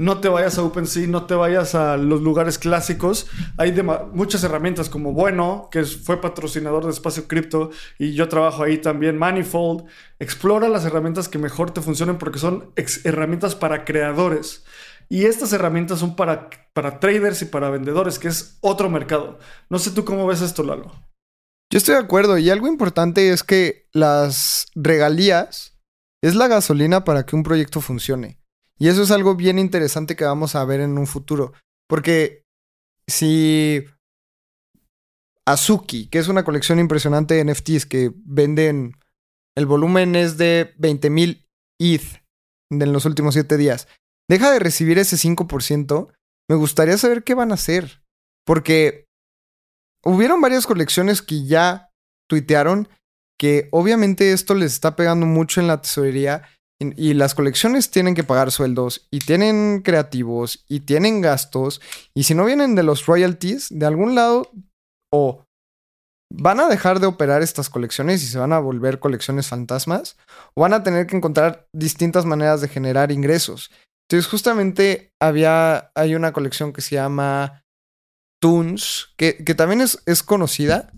[0.00, 3.26] No te vayas a OpenSea, no te vayas a los lugares clásicos.
[3.56, 3.74] Hay
[4.12, 9.18] muchas herramientas como Bueno, que fue patrocinador de Espacio Cripto y yo trabajo ahí también,
[9.18, 9.86] Manifold.
[10.20, 12.70] Explora las herramientas que mejor te funcionen porque son
[13.02, 14.64] herramientas para creadores.
[15.08, 19.38] Y estas herramientas son para, para traders y para vendedores, que es otro mercado.
[19.70, 20.92] No sé tú cómo ves esto, Lalo.
[21.70, 25.78] Yo estoy de acuerdo y algo importante es que las regalías
[26.22, 28.38] es la gasolina para que un proyecto funcione.
[28.78, 31.52] Y eso es algo bien interesante que vamos a ver en un futuro.
[31.88, 32.44] Porque
[33.06, 33.84] si
[35.46, 38.96] Azuki, que es una colección impresionante de NFTs que venden,
[39.56, 41.46] el volumen es de 20.000
[41.80, 42.22] ETH
[42.70, 43.88] en los últimos 7 días,
[44.28, 46.12] deja de recibir ese 5%,
[46.48, 48.02] me gustaría saber qué van a hacer.
[48.44, 49.06] Porque
[50.04, 51.90] hubieron varias colecciones que ya
[52.28, 52.88] tuitearon
[53.38, 56.42] que obviamente esto les está pegando mucho en la tesorería
[56.80, 61.80] y, las colecciones tienen que pagar sueldos y tienen creativos y tienen gastos.
[62.14, 64.52] Y si no vienen de los royalties, de algún lado,
[65.12, 65.44] o
[66.32, 70.16] van a dejar de operar estas colecciones y se van a volver colecciones fantasmas,
[70.54, 73.72] o van a tener que encontrar distintas maneras de generar ingresos.
[74.08, 77.64] Entonces, justamente había, hay una colección que se llama
[78.40, 80.90] Toons, que, que también es, es, conocida,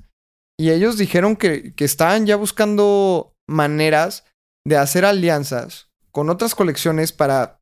[0.59, 4.25] y ellos dijeron que, que estaban ya buscando maneras
[4.65, 7.61] de hacer alianzas con otras colecciones para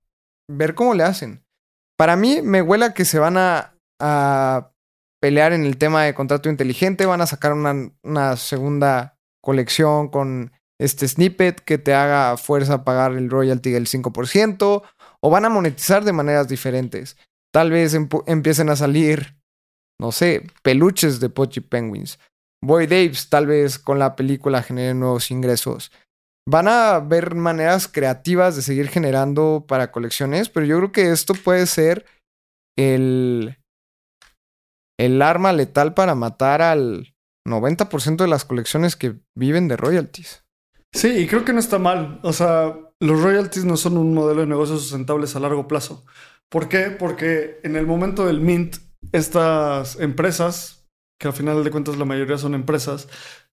[0.50, 1.44] ver cómo le hacen.
[1.98, 3.74] Para mí me huela que se van a,
[5.20, 10.52] pelear en el tema de contrato inteligente, van a sacar una, una, segunda colección con
[10.78, 14.82] este snippet que te haga fuerza pagar el royalty del 5%,
[15.22, 17.16] o van a monetizar de maneras diferentes.
[17.52, 17.94] Tal vez
[18.26, 19.36] empiecen a salir,
[20.00, 22.18] no sé, peluches de Pochi Penguins.
[22.62, 25.90] Boy Daves tal vez con la película genere nuevos ingresos
[26.48, 31.34] van a ver maneras creativas de seguir generando para colecciones, pero yo creo que esto
[31.34, 32.06] puede ser
[32.76, 33.58] el,
[34.98, 37.14] el arma letal para matar al
[37.46, 40.42] 90% de las colecciones que viven de royalties.
[40.94, 42.18] Sí, y creo que no está mal.
[42.22, 46.04] O sea, los royalties no son un modelo de negocios sustentables a largo plazo.
[46.48, 46.90] ¿Por qué?
[46.90, 48.76] Porque en el momento del mint,
[49.12, 50.88] estas empresas,
[51.20, 53.08] que al final de cuentas la mayoría son empresas,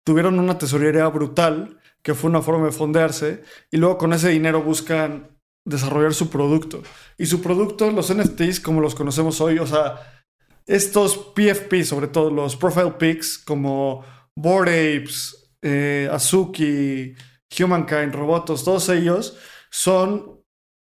[0.04, 4.62] tuvieron una tesorería brutal que fue una forma de fondearse, y luego con ese dinero
[4.62, 6.82] buscan desarrollar su producto.
[7.18, 10.24] Y su producto, los NFTs, como los conocemos hoy, o sea,
[10.66, 14.04] estos PFP, sobre todo los profile pics, como
[14.36, 17.14] Bored Apes, eh, Azuki,
[17.58, 19.36] Humankind, Robotos, todos ellos
[19.70, 20.42] son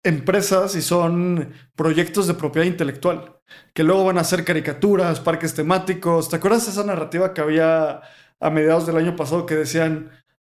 [0.03, 3.41] empresas y son proyectos de propiedad intelectual,
[3.73, 6.29] que luego van a ser caricaturas, parques temáticos.
[6.29, 8.03] ¿Te acuerdas de esa narrativa que había
[8.41, 10.11] a mediados del año pasado que decían,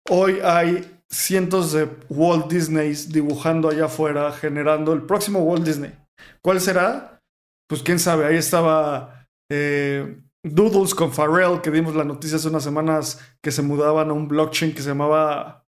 [0.09, 5.93] Hoy hay cientos de Walt Disneys dibujando allá afuera, generando el próximo Walt Disney.
[6.41, 7.21] ¿Cuál será?
[7.69, 12.65] Pues quién sabe, ahí estaba eh, Doodles con Pharrell, que dimos la noticia hace unas
[12.65, 15.62] semanas que se mudaban a un blockchain que se llamaba,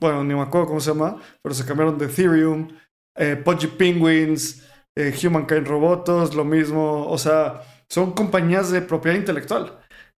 [0.00, 2.68] bueno, ni me acuerdo cómo se llama, pero se cambiaron de Ethereum,
[3.16, 3.36] eh,
[3.78, 9.78] Penguins, eh, Humankind Robotos, lo mismo, o sea, son compañías de propiedad intelectual.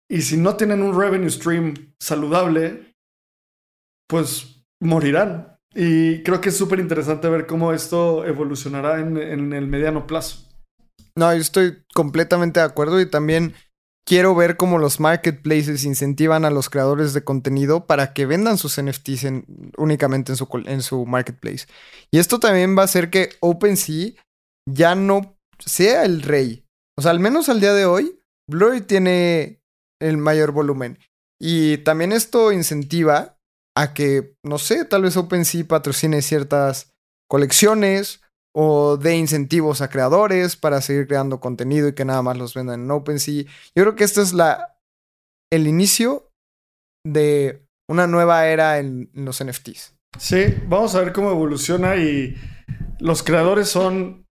[0.10, 2.96] Y si no tienen un revenue stream saludable,
[4.08, 5.58] pues morirán.
[5.74, 10.50] Y creo que es súper interesante ver cómo esto evolucionará en, el mediano plazo.
[11.16, 13.54] No, yo estoy completamente de acuerdo y también
[14.06, 18.82] quiero ver cómo los marketplaces incentivan a los creadores de contenido para que vendan sus
[18.82, 19.28] NFTs
[19.78, 21.66] únicamente en su, en su marketplace.
[22.12, 24.12] Y esto también va a hacer que OpenSea
[24.70, 26.66] ya no sea el rey.
[26.98, 29.62] O sea, al menos al día de hoy, Blur tiene
[30.02, 31.00] el mayor volumen.
[31.40, 33.38] Y también esto incentiva
[33.76, 36.92] a que, no sé, tal vez OpenSea patrocine ciertas
[37.30, 38.21] colecciones
[38.54, 42.82] o dé incentivos a creadores para seguir creando contenido y que nada más los vendan
[42.82, 43.44] en OpenSea.
[43.76, 44.78] Yo creo que esto es la,
[45.52, 46.30] el inicio
[47.06, 49.96] de una nueva era en, en los NFTs.
[50.18, 52.36] Sí, vamos a ver cómo evoluciona y
[53.00, 54.26] los creadores son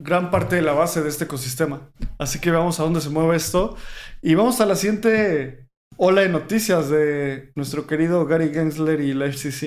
[0.00, 1.90] gran parte de la base de este ecosistema.
[2.18, 3.76] Así que vamos a dónde se mueve esto.
[4.22, 9.26] Y vamos a la siguiente ola de noticias de nuestro querido Gary Gensler y la
[9.26, 9.66] FCC.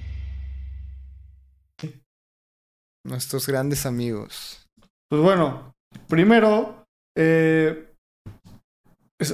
[3.05, 4.67] Nuestros grandes amigos.
[5.09, 5.73] Pues bueno,
[6.07, 6.85] primero,
[7.17, 7.91] eh,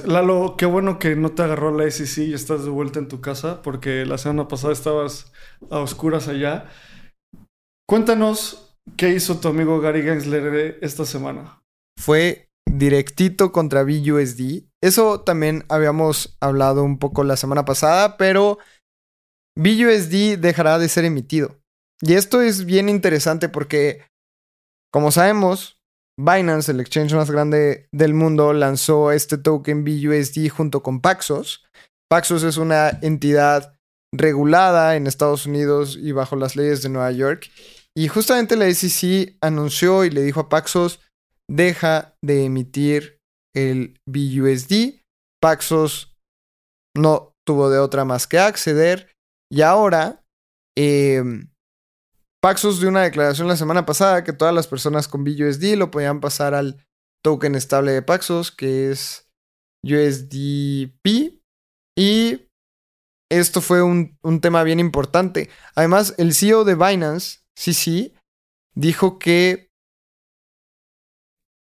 [0.04, 3.20] Lalo, qué bueno que no te agarró la SEC y estás de vuelta en tu
[3.20, 5.32] casa, porque la semana pasada estabas
[5.70, 6.68] a oscuras allá.
[7.88, 11.62] Cuéntanos qué hizo tu amigo Gary Gensler esta semana.
[11.98, 14.64] Fue directito contra BUSD.
[14.82, 18.58] Eso también habíamos hablado un poco la semana pasada, pero
[19.56, 21.57] BUSD dejará de ser emitido.
[22.00, 24.04] Y esto es bien interesante porque,
[24.92, 25.78] como sabemos,
[26.18, 31.64] Binance, el exchange más grande del mundo, lanzó este token BUSD junto con Paxos.
[32.10, 33.78] Paxos es una entidad
[34.12, 37.50] regulada en Estados Unidos y bajo las leyes de Nueva York.
[37.96, 41.00] Y justamente la SEC anunció y le dijo a Paxos,
[41.50, 43.18] deja de emitir
[43.54, 45.02] el BUSD.
[45.40, 46.16] Paxos
[46.96, 49.10] no tuvo de otra más que acceder.
[49.50, 50.24] Y ahora,
[50.76, 51.48] em,
[52.40, 56.20] Paxos dio una declaración la semana pasada que todas las personas con BUSD lo podían
[56.20, 56.86] pasar al
[57.22, 59.28] token estable de Paxos, que es
[59.82, 61.42] USDP.
[61.96, 62.48] Y
[63.28, 65.50] esto fue un, tema bien importante.
[65.74, 68.14] Además, el CEO de Binance, sí,
[68.74, 69.70] dijo que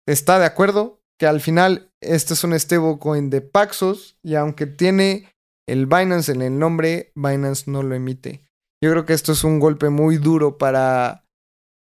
[0.06, 5.32] está de acuerdo que al final este es un stablecoin de Paxos y aunque tiene
[5.68, 8.43] el Binance en el nombre, Binance no lo emite.
[8.84, 11.24] Yo creo que esto es un golpe muy duro para,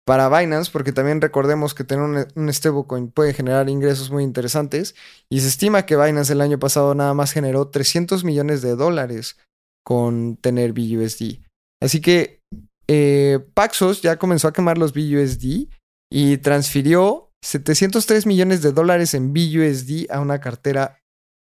[0.06, 4.94] para Binance porque también recordemos que tener un, un stablecoin puede generar ingresos muy interesantes
[5.28, 9.36] y se estima que Binance el año pasado nada más generó 300 millones de dólares
[9.84, 11.40] con tener BUSD.
[11.82, 12.38] Así que
[12.86, 15.66] eh, Paxos ya comenzó a quemar los BUSD
[16.08, 21.00] y transfirió 703 millones de dólares en BUSD a una cartera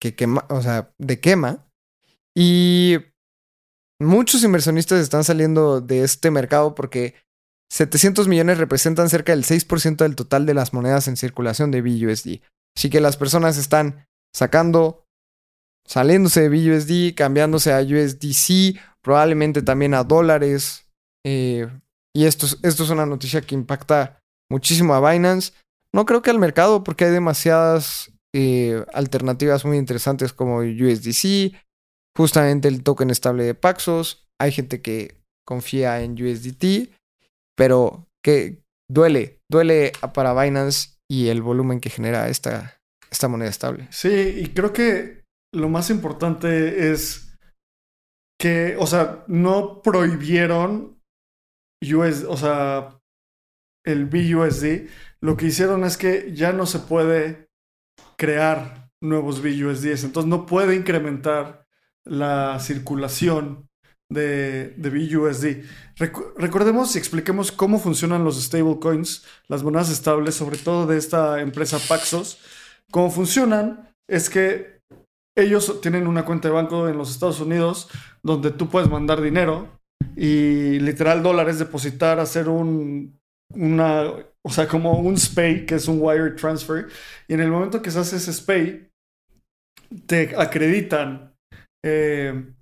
[0.03, 1.69] que quema, o sea, de quema.
[2.37, 2.97] Y
[4.01, 7.15] muchos inversionistas están saliendo de este mercado porque
[7.71, 12.41] 700 millones representan cerca del 6% del total de las monedas en circulación de BUSD.
[12.77, 15.05] Así que las personas están sacando,
[15.87, 20.87] saliéndose de BUSD, cambiándose a USDC, probablemente también a dólares.
[21.25, 21.69] Eh,
[22.15, 25.53] y esto, esto es una noticia que impacta muchísimo a Binance.
[25.93, 31.55] No creo que al mercado, porque hay demasiadas eh, alternativas muy interesantes como USDC,
[32.17, 34.27] justamente el token estable de Paxos.
[34.41, 36.91] Hay gente que confía en USDT,
[37.57, 43.87] pero que duele, duele para Binance y el volumen que genera esta, esta moneda estable.
[43.91, 45.25] Sí, y creo que
[45.55, 47.39] lo más importante es
[48.41, 51.01] que, o sea, no prohibieron
[51.83, 52.99] US, o sea,
[53.87, 54.89] el BUSD,
[55.23, 57.47] lo que hicieron es que ya no se puede
[58.19, 61.66] crear nuevos BUSDs, entonces no puede incrementar
[62.07, 63.69] la circulación
[64.11, 65.65] de, de BUSD.
[66.37, 71.79] recordemos y expliquemos cómo funcionan los stablecoins, las monedas estables, sobre todo de esta empresa
[71.89, 72.39] Paxos.
[72.91, 74.81] Cómo funcionan es que
[75.37, 77.89] ellos tienen una cuenta de banco en los Estados Unidos
[78.23, 79.69] donde tú puedes mandar dinero
[80.17, 83.19] y literal dólares, depositar, hacer un,
[83.53, 84.05] una,
[84.43, 86.89] o sea, como un SPAY, que es un wire transfer,
[87.29, 88.91] y en el momento que se hace ese SPAY,
[90.07, 91.36] te acreditan
[91.85, 92.53] eh,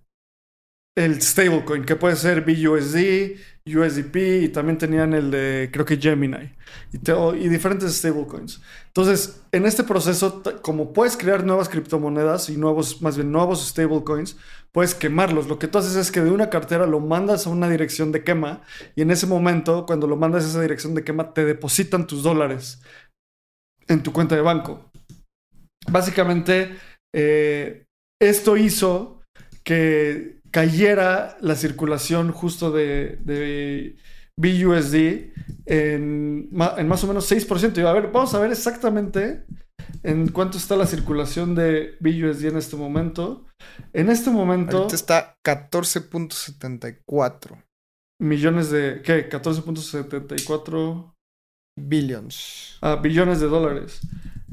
[0.97, 3.37] el stablecoin, que puede ser BUSD,
[3.67, 6.53] USDP, y también tenían el de, creo que Gemini,
[6.93, 6.99] y,
[7.45, 8.61] y diferentes stablecoins.
[8.89, 14.37] Entonces, en este proceso, como puedes crear nuevas criptomonedas y nuevos, más bien nuevos stablecoins,
[14.71, 15.49] puedes quemarlos.
[15.49, 18.23] Lo que tú haces es que de una cartera lo mandas a una dirección de
[18.23, 18.62] quema
[18.95, 22.23] y en ese momento, cuando lo mandas a esa dirección de quema, te depositan tus
[22.23, 22.83] dólares
[23.89, 24.91] en tu cuenta de banco.
[25.91, 26.77] Básicamente,
[27.15, 27.84] eh,
[28.21, 29.23] esto hizo
[29.65, 33.97] que cayera la circulación justo de, de
[34.37, 35.33] BUSD
[35.67, 37.79] en, más o menos 6%.
[37.79, 39.45] Y a ver, vamos a ver exactamente
[40.03, 43.47] en cuánto está la circulación de BUSD en este momento.
[43.93, 47.62] En este momento, Ahorita está 14.74
[48.21, 49.29] millones de, ¿qué?
[49.29, 51.15] 14.74
[51.77, 52.79] billions.
[52.83, 54.01] ah, billones de dólares.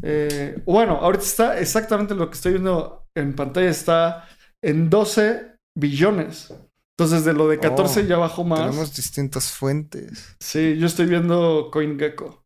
[0.03, 4.27] Eh, bueno, ahorita está exactamente lo que estoy viendo en pantalla, está
[4.63, 6.53] en 12 billones.
[6.99, 8.59] Entonces, de lo de 14 Oh, ya bajó más.
[8.59, 10.35] Tenemos distintas fuentes.
[10.39, 12.43] Sí, yo estoy viendo CoinGecko.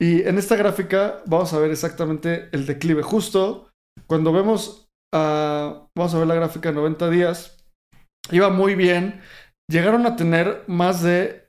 [0.00, 3.02] Y en esta gráfica vamos a ver exactamente el declive.
[3.02, 3.70] Justo
[4.06, 7.64] cuando vemos, a- vamos a ver la gráfica de 90 días,
[8.30, 9.20] iba muy bien.
[9.70, 11.48] Llegaron a tener más de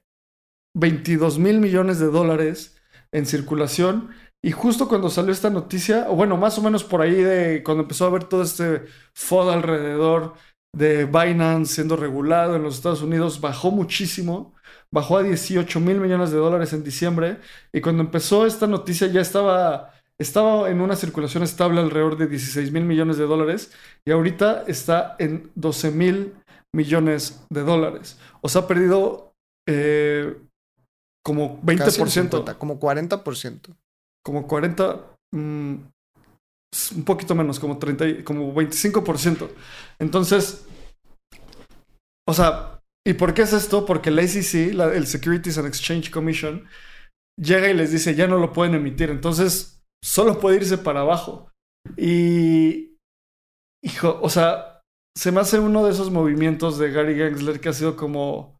[0.76, 2.78] 22 mil millones de dólares
[3.14, 4.10] en circulación.
[4.44, 7.84] Y justo cuando salió esta noticia, o bueno, más o menos por ahí de cuando
[7.84, 8.84] empezó a haber todo este
[9.14, 10.34] FOD alrededor
[10.76, 14.54] de Binance siendo regulado en los Estados Unidos, bajó muchísimo
[14.94, 17.40] bajó a 18 mil millones de dólares en diciembre
[17.74, 22.72] y cuando empezó esta noticia ya estaba, estaba en una circulación estable alrededor de 16
[22.72, 23.72] mil millones de dólares
[24.06, 26.36] y ahorita está en 12 mil
[26.72, 28.20] millones de dólares.
[28.42, 29.34] O sea, ha perdido
[29.68, 30.38] eh,
[31.24, 33.76] como Casi el 20%, 50, como 40%.
[34.24, 35.76] Como 40, mm,
[36.96, 39.50] un poquito menos, como 30, y- como 25%.
[40.00, 40.66] Entonces,
[42.28, 43.86] o sea, ¿y por qué es esto?
[43.86, 46.66] Porque la SEC, el Securities and Exchange Commission,
[47.40, 49.10] llega y les dice, ya no lo pueden emitir.
[49.10, 51.52] Entonces, solo puede irse para abajo.
[51.98, 52.98] Y,
[53.84, 54.82] hijo, o sea,
[55.18, 58.53] se me hace uno de esos movimientos de Gary Gensler que ha sido como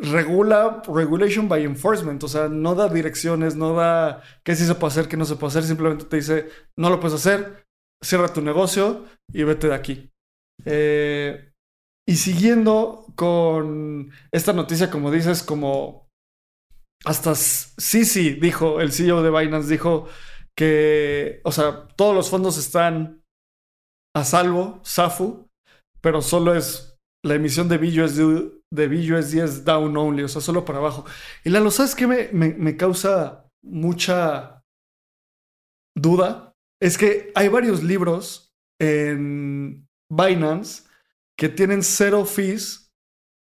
[0.00, 4.92] regula, regulation by enforcement, o sea, no da direcciones, no da qué sí se puede
[4.92, 7.66] hacer, qué no se puede hacer, simplemente te dice, no lo puedes hacer,
[8.02, 10.10] cierra tu negocio y vete de aquí.
[10.64, 11.52] Eh,
[12.08, 16.08] y siguiendo con esta noticia, como dices, como
[17.04, 20.08] hasta Sisi dijo, el CEO de Binance dijo
[20.56, 23.22] que, o sea, todos los fondos están
[24.14, 25.48] a salvo, SAFU,
[26.00, 30.64] pero solo es la emisión de BUSD, de BUSD es down only, o sea, solo
[30.64, 31.04] para abajo.
[31.44, 34.62] Y Lalo, ¿sabes qué me, me, me causa mucha
[35.96, 36.54] duda?
[36.80, 40.84] Es que hay varios libros en Binance
[41.38, 42.90] que tienen cero fees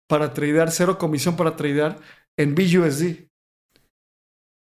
[0.07, 1.99] para tradear, cero comisión para tradear
[2.38, 3.28] en BUSD.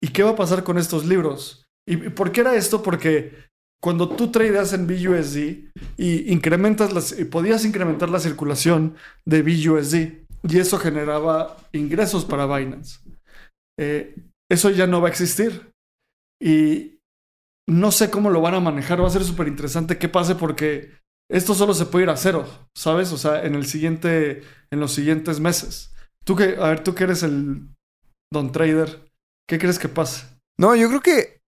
[0.02, 1.66] ¿Y qué va a pasar con estos libros?
[1.86, 2.82] ¿Y por qué era esto?
[2.82, 3.34] Porque
[3.82, 8.96] cuando tú tradeas en BUSD y incrementas las, y podías incrementar la circulación
[9.26, 12.98] de BUSD y eso generaba ingresos para Binance.
[13.78, 14.14] Eh,
[14.50, 15.72] eso ya no va a existir.
[16.40, 17.00] Y
[17.66, 19.02] no sé cómo lo van a manejar.
[19.02, 20.92] Va a ser súper interesante qué pase porque
[21.30, 23.12] esto solo se puede ir a cero, ¿sabes?
[23.12, 25.94] O sea, en el siguiente, en los siguientes meses.
[26.24, 27.68] Tú que, a ver, tú que eres el
[28.30, 29.10] don trader,
[29.48, 30.26] ¿qué crees que pase?
[30.58, 31.40] No, yo creo que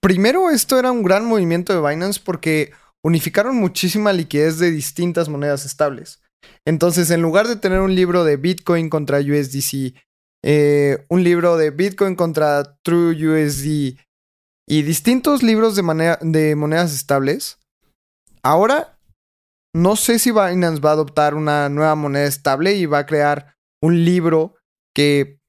[0.00, 2.72] primero esto era un gran movimiento de Binance porque
[3.04, 6.20] unificaron muchísima liquidez de distintas monedas estables.
[6.64, 9.94] Entonces, en lugar de tener un libro de Bitcoin contra USDC,
[10.42, 13.98] eh, un libro de Bitcoin contra True USD
[14.66, 17.58] y distintos libros de, monedas estables,
[18.42, 18.98] ahora
[19.74, 23.54] no sé si Binance va a adoptar una nueva moneda estable y va a crear
[23.82, 24.56] un libro
[24.94, 25.40] que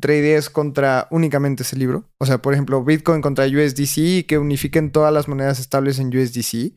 [0.00, 2.04] tradees contra únicamente ese libro.
[2.20, 6.16] O sea, por ejemplo, Bitcoin contra USDC y que unifiquen todas las monedas estables en
[6.16, 6.74] USDC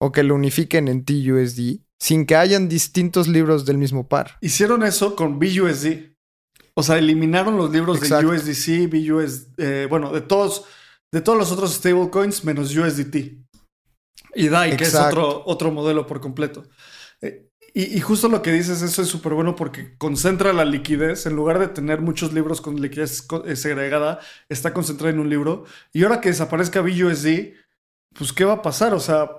[0.00, 4.36] o que lo unifiquen en TUSD sin que hayan distintos libros del mismo par.
[4.40, 6.10] Hicieron eso con BUSD.
[6.74, 8.28] O sea, eliminaron los libros Exacto.
[8.28, 10.64] de USDC, BUS, eh, bueno, de todos,
[11.12, 13.38] de todos los otros stablecoins menos USDT.
[14.34, 16.64] Y DAI, que es otro, otro modelo por completo.
[17.20, 21.26] Eh, y, y justo lo que dices, eso es súper bueno porque concentra la liquidez.
[21.26, 25.66] En lugar de tener muchos libros con liquidez eh, segregada, está concentrada en un libro.
[25.92, 27.52] Y ahora que desaparezca BUSD,
[28.12, 28.92] pues, ¿qué va a pasar?
[28.92, 29.30] O sea,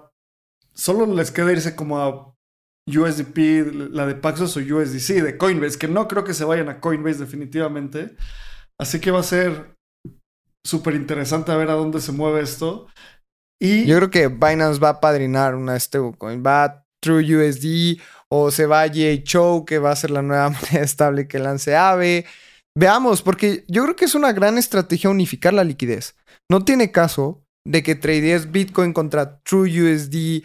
[0.74, 2.33] solo les queda irse como a
[2.88, 6.80] USDP, la de Paxos o USDC, de Coinbase, que no creo que se vayan a
[6.80, 8.16] Coinbase definitivamente.
[8.80, 9.76] Así que va a ser
[10.66, 12.88] súper interesante a ver a dónde se mueve esto.
[13.62, 16.44] Y Yo creo que Binance va a padrinar una stablecoin.
[16.46, 20.84] Va a True USD o se va a que va a ser la nueva moneda
[20.84, 22.26] estable que lance AVE.
[22.78, 26.16] Veamos, porque yo creo que es una gran estrategia unificar la liquidez.
[26.50, 30.44] No tiene caso de que tradees Bitcoin contra True USD,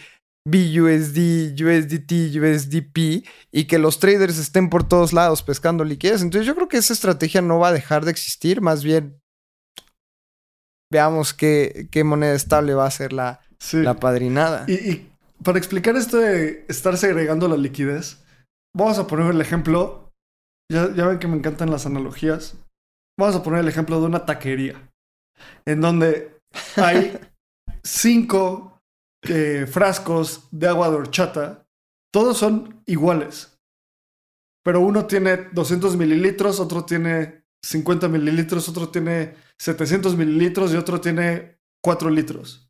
[0.50, 6.22] BUSD, USDT, USDP y que los traders estén por todos lados pescando liquidez.
[6.22, 9.20] Entonces yo creo que esa estrategia no va a dejar de existir, más bien
[10.90, 13.78] veamos qué, qué moneda estable va a ser la, sí.
[13.78, 14.64] la padrinada.
[14.66, 18.24] Y, y para explicar esto de estar segregando la liquidez,
[18.74, 20.12] vamos a poner el ejemplo.
[20.70, 22.56] Ya, ya ven que me encantan las analogías.
[23.18, 24.90] Vamos a poner el ejemplo de una taquería.
[25.66, 26.38] En donde
[26.76, 27.18] hay
[27.82, 28.77] cinco
[29.22, 31.66] eh, frascos de agua de horchata.
[32.12, 33.58] Todos son iguales.
[34.62, 41.00] Pero uno tiene 200 mililitros, otro tiene 50 mililitros, otro tiene 700 mililitros y otro
[41.00, 42.68] tiene 4 litros.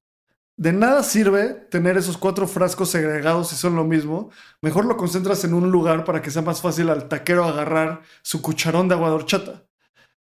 [0.58, 4.30] De nada sirve tener esos cuatro frascos segregados si son lo mismo.
[4.60, 8.42] Mejor lo concentras en un lugar para que sea más fácil al taquero agarrar su
[8.42, 9.67] cucharón de agua de horchata.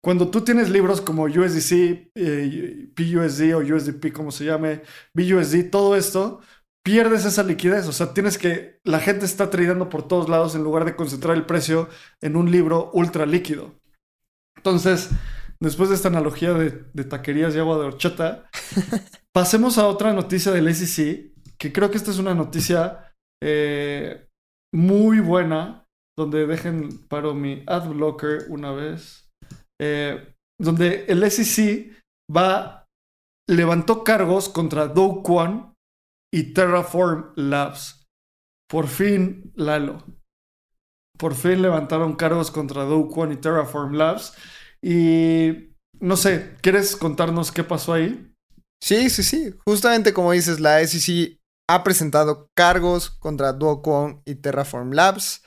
[0.02, 4.82] Cuando tú tienes libros como USDC, eh, PUSD o USDP, como se llame,
[5.14, 6.40] BUSD, todo esto,
[6.82, 7.86] pierdes esa liquidez.
[7.86, 8.80] O sea, tienes que.
[8.84, 11.88] La gente está tradeando por todos lados en lugar de concentrar el precio
[12.20, 13.74] en un libro ultra líquido.
[14.56, 15.10] Entonces,
[15.60, 18.48] después de esta analogía de, de taquerías y agua de horchata,
[19.32, 24.26] pasemos a otra noticia del SEC, que creo que esta es una noticia eh,
[24.72, 25.86] muy buena,
[26.16, 29.29] donde dejen paro mi ad blocker una vez,
[29.80, 31.90] eh, donde el SEC
[32.34, 32.86] va,
[33.48, 35.74] levantó cargos contra Do Kwon
[36.32, 38.06] y Terraform Labs.
[38.68, 40.04] Por fin, Lalo.
[41.18, 44.34] Por fin levantaron cargos contra Do Kwon y Terraform Labs.
[44.82, 48.32] Y no sé, ¿quieres contarnos qué pasó ahí?
[48.82, 49.54] Sí, sí, sí.
[49.66, 55.42] Justamente como dices, la SEC ha presentado cargos contra Duocon y Terraform Labs,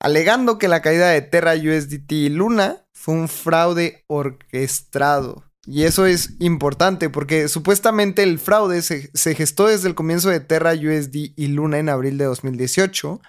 [0.00, 5.44] alegando que la caída de Terra USDT y Luna fue un fraude orquestado.
[5.66, 10.72] Y eso es importante porque supuestamente el fraude se, gestó desde el comienzo de Terra
[10.72, 13.20] USD y Luna en abril de 2018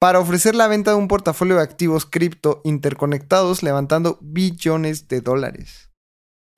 [0.00, 5.90] para ofrecer la venta de un portafolio de activos cripto interconectados levantando billones de dólares.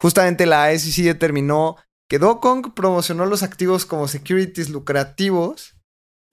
[0.03, 1.77] Justamente la SEC determinó
[2.11, 5.77] que Dokong promocionó los activos como securities lucrativos,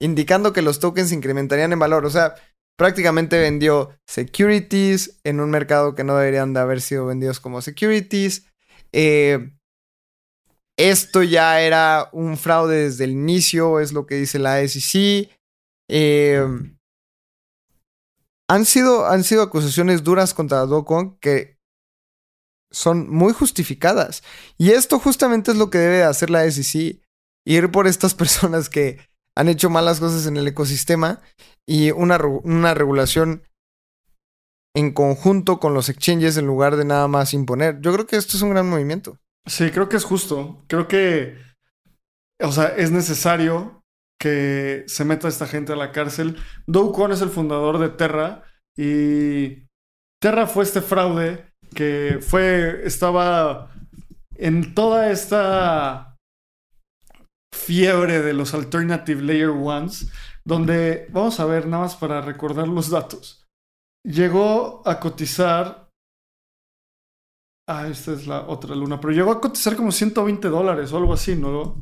[0.00, 2.04] indicando que los tokens incrementarían en valor.
[2.04, 2.34] O sea,
[2.78, 8.46] prácticamente vendió securities en un mercado que no deberían de haber sido vendidos como securities.
[8.92, 9.50] Eh,
[10.78, 15.28] esto ya era un fraude desde el inicio, es lo que dice la SEC.
[15.90, 16.46] Eh,
[18.48, 21.58] han, sido, han sido acusaciones duras contra Dokong que
[22.70, 24.22] son muy justificadas.
[24.56, 27.02] Y esto justamente es lo que debe hacer la SEC,
[27.44, 29.00] ir por estas personas que
[29.34, 31.20] han hecho malas cosas en el ecosistema
[31.68, 33.42] y una, una regulación
[34.74, 37.78] en conjunto con los exchanges en lugar de nada más imponer.
[37.82, 39.18] Yo creo que esto es un gran movimiento.
[39.46, 40.64] Sí, creo que es justo.
[40.66, 41.36] Creo que,
[42.40, 43.82] o sea, es necesario
[44.18, 46.38] que se meta esta gente a la cárcel.
[46.66, 48.44] Do Kwon es el fundador de Terra
[48.74, 49.66] y
[50.22, 53.74] Terra fue este fraude que fue, estaba
[54.36, 56.16] en toda esta
[57.52, 60.10] fiebre de los alternative layer ones,
[60.48, 63.46] donde, vamos a ver, nada más para recordar los datos,
[64.02, 65.90] llegó a cotizar,
[67.68, 71.12] ah, esta es la otra luna, pero llegó a cotizar como 120 dólares o algo
[71.12, 71.78] así, ¿no?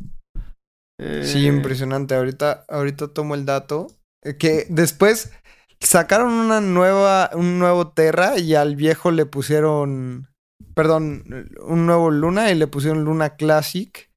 [1.00, 1.22] Eh...
[1.24, 3.86] Sí, impresionante, ahorita, ahorita tomo el dato,
[4.24, 5.32] eh, que después
[5.78, 10.26] sacaron una nueva, un nuevo Terra y al viejo le pusieron,
[10.74, 14.10] perdón, un nuevo Luna y le pusieron Luna Classic.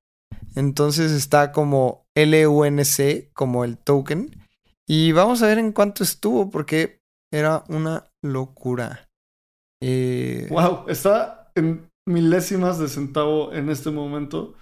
[0.56, 4.39] Entonces está como LUNC, como el token.
[4.90, 7.00] Y vamos a ver en cuánto estuvo, porque
[7.32, 9.08] era una locura.
[9.84, 10.48] Eh...
[10.50, 14.56] Wow, está en milésimas de centavo en este momento.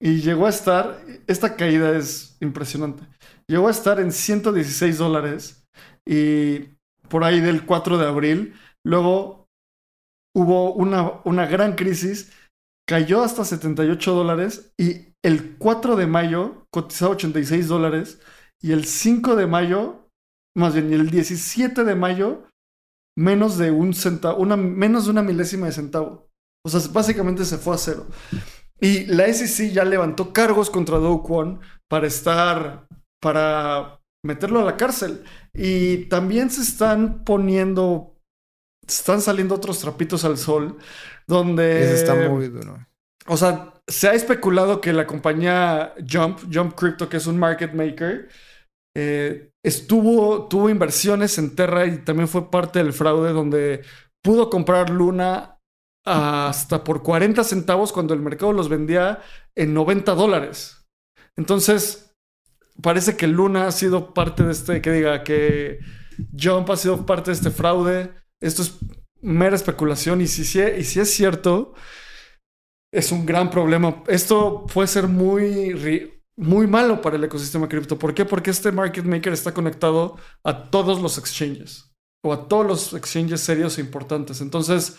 [0.00, 3.02] Y llegó a estar, esta caída es impresionante.
[3.48, 5.66] Llegó a estar en 116 dólares
[6.08, 6.60] y
[7.08, 8.54] por ahí del 4 de abril.
[8.86, 9.48] Luego
[10.32, 12.32] hubo una, una gran crisis,
[12.88, 18.20] cayó hasta 78 dólares y el 4 de mayo cotizaba 86 dólares
[18.62, 20.08] y el 5 de mayo,
[20.56, 22.46] más bien, el 17 de mayo,
[23.16, 26.30] menos de un centavo, una, menos de una milésima de centavo.
[26.64, 28.06] O sea, básicamente se fue a cero.
[28.80, 32.86] Y la SEC ya levantó cargos contra Do Kwon para estar,
[33.20, 35.24] para meterlo a la cárcel.
[35.52, 38.18] Y también se están poniendo,
[38.86, 40.78] están saliendo otros trapitos al sol,
[41.26, 41.84] donde...
[41.84, 42.78] Ese está muy duro.
[43.26, 47.74] O sea, se ha especulado que la compañía Jump, Jump Crypto, que es un market
[47.74, 48.28] maker,
[48.96, 53.82] eh, estuvo, tuvo inversiones en Terra y también fue parte del fraude donde
[54.22, 55.58] pudo comprar Luna
[56.04, 59.20] hasta por 40 centavos cuando el mercado los vendía
[59.54, 60.88] en 90 dólares.
[61.36, 62.16] Entonces,
[62.82, 65.78] parece que Luna ha sido parte de este, que diga que
[66.38, 68.12] Jump ha sido parte de este fraude.
[68.40, 68.78] Esto es
[69.20, 71.74] mera especulación y si, y si es cierto,
[72.92, 74.02] es un gran problema.
[74.08, 77.98] Esto puede ser muy, muy malo para el ecosistema cripto.
[77.98, 78.24] ¿Por qué?
[78.24, 81.92] Porque este market maker está conectado a todos los exchanges
[82.24, 84.40] o a todos los exchanges serios e importantes.
[84.40, 84.98] Entonces,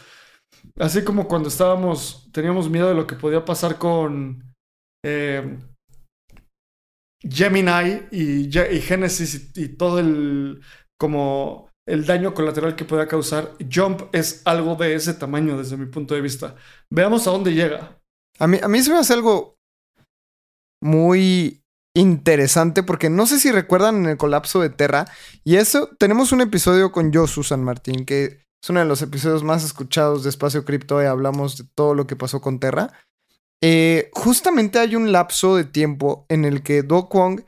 [0.79, 4.53] así como cuando estábamos, teníamos miedo de lo que podía pasar con
[5.03, 5.57] eh,
[7.23, 10.61] Gemini y, Ge- y Genesis y, y todo el
[10.99, 15.87] como el daño colateral que podía causar, Jump es algo de ese tamaño desde mi
[15.87, 16.55] punto de vista.
[16.91, 17.99] Veamos a dónde llega.
[18.37, 19.57] A mí, a mí se me hace algo
[20.81, 21.63] muy
[21.95, 25.05] interesante porque no sé si recuerdan en el colapso de Terra
[25.43, 29.43] y eso tenemos un episodio con Josu San Martín que es uno de los episodios
[29.43, 32.93] más escuchados de Espacio Cripto y hablamos de todo lo que pasó con Terra.
[33.63, 37.43] Eh, justamente hay un lapso de tiempo en el que Do Kwon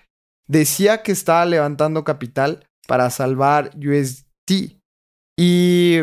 [0.48, 4.80] decía que estaba levantando capital para salvar UST
[5.38, 6.00] y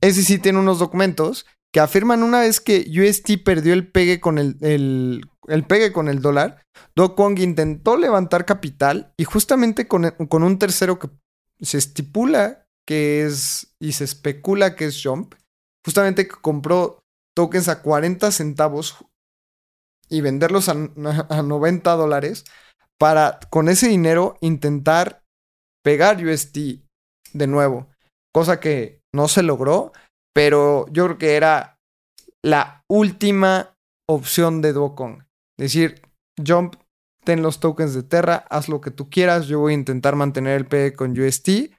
[0.00, 4.38] ese sí tiene unos documentos que afirman una vez que UST perdió el pegue con
[4.38, 6.62] el, el pegue con el dólar,
[6.94, 11.10] Do intentó levantar capital y justamente con, con un tercero que
[11.60, 15.34] se estipula que es y se especula que es Jump,
[15.84, 17.00] justamente que compró
[17.36, 18.96] tokens a 40 centavos
[20.08, 20.72] y venderlos a,
[21.28, 22.44] a 90 dólares
[22.98, 25.22] para con ese dinero intentar
[25.82, 26.56] pegar UST
[27.32, 27.88] de nuevo,
[28.34, 29.92] cosa que no se logró,
[30.34, 31.78] pero yo creo que era
[32.42, 33.74] la última
[34.08, 35.29] opción de Dokong.
[35.60, 36.00] Decir,
[36.44, 36.76] Jump,
[37.22, 40.56] ten los tokens de Terra, haz lo que tú quieras, yo voy a intentar mantener
[40.56, 41.70] el P con UST.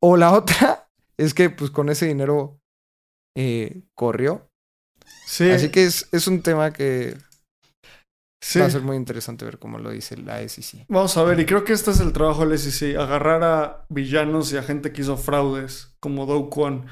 [0.00, 2.58] O la otra es que pues con ese dinero
[3.36, 4.48] eh, corrió.
[5.26, 7.18] Sí, Así que es, es un tema que
[8.42, 8.58] sí.
[8.58, 10.86] va a ser muy interesante ver cómo lo dice la SEC.
[10.88, 14.50] Vamos a ver, y creo que este es el trabajo del SEC, agarrar a villanos
[14.52, 16.86] y a gente que hizo fraudes, como Do Kwon.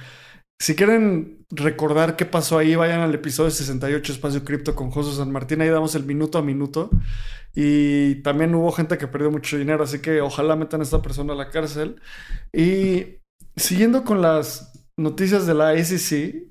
[0.61, 5.31] Si quieren recordar qué pasó ahí, vayan al episodio 68 Espacio Cripto con José San
[5.31, 6.91] Martín, ahí damos el minuto a minuto.
[7.55, 11.35] Y también hubo gente que perdió mucho dinero, así que ojalá metan a esta persona
[11.35, 12.01] a la cárcel.
[12.53, 13.19] Y
[13.57, 16.49] siguiendo con las noticias de la SEC,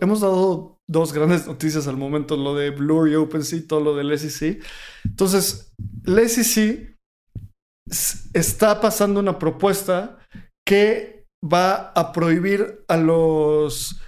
[0.00, 4.18] hemos dado dos grandes noticias al momento, lo de Blur y OpenSea, todo lo del
[4.18, 4.62] SEC.
[5.04, 5.72] Entonces,
[6.04, 6.96] la SEC
[8.32, 10.18] está pasando una propuesta
[10.66, 14.00] que va a prohibir a los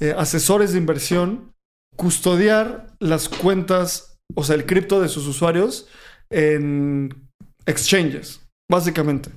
[0.00, 1.52] eh, asesores de inversión
[1.96, 5.88] custodiar las cuentas, o sea, el cripto de sus usuarios
[6.30, 7.30] en
[7.66, 9.30] exchanges, básicamente.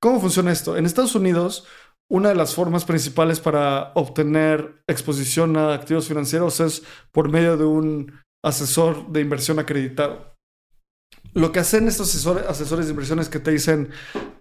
[0.00, 0.76] ¿Cómo funciona esto?
[0.76, 1.66] En Estados Unidos,
[2.08, 6.82] una de las formas principales para obtener exposición a activos financieros es
[7.12, 10.35] por medio de un asesor de inversión acreditado.
[11.36, 13.90] Lo que hacen estos asesores, asesores de inversión es que te dicen,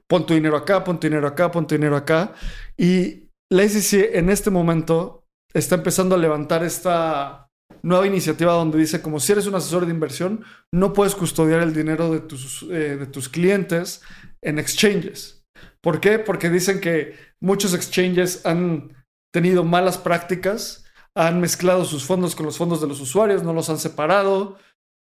[0.08, 2.34] pon tu dinero acá, pon tu dinero acá, pon tu dinero acá.
[2.78, 7.50] Y la SEC en este momento está empezando a levantar esta
[7.84, 11.74] nueva iniciativa donde dice como si eres un asesor de inversión, no puedes custodiar el
[11.74, 14.02] dinero de tus, eh, de tus clientes
[14.42, 15.44] en exchanges.
[15.82, 16.18] ¿Por qué?
[16.18, 22.58] Porque dicen que muchos exchanges han tenido malas prácticas, han mezclado sus fondos con los
[22.58, 24.58] fondos de los usuarios, no los han separado.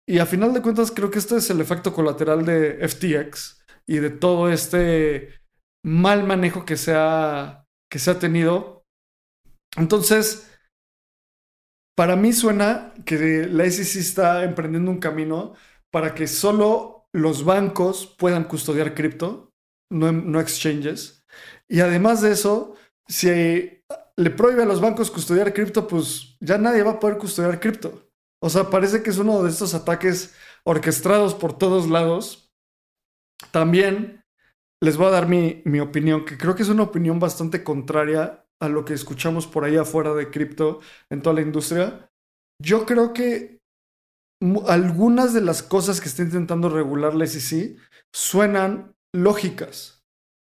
[0.08, 3.98] Y a final de cuentas creo que este es el efecto colateral de FTX y
[3.98, 5.34] de todo este
[5.84, 8.86] mal manejo que se ha, que se ha tenido.
[9.76, 10.50] Entonces,
[11.94, 15.52] para mí suena que la SEC está emprendiendo un camino
[15.92, 19.52] para que solo los bancos puedan custodiar cripto,
[19.92, 21.22] no, no exchanges.
[21.68, 23.28] Y además de eso, si
[24.16, 28.07] le prohíbe a los bancos custodiar cripto, pues ya nadie va a poder custodiar cripto.
[28.40, 30.34] O sea, parece que es uno de estos ataques
[30.64, 32.52] orquestados por todos lados.
[33.50, 34.24] También
[34.80, 38.46] les voy a dar mi, mi opinión, que creo que es una opinión bastante contraria
[38.60, 40.80] a lo que escuchamos por ahí afuera de cripto
[41.10, 42.10] en toda la industria.
[42.60, 43.58] Yo creo que
[44.68, 47.78] algunas de las cosas que está intentando regular la SEC
[48.12, 50.04] suenan lógicas.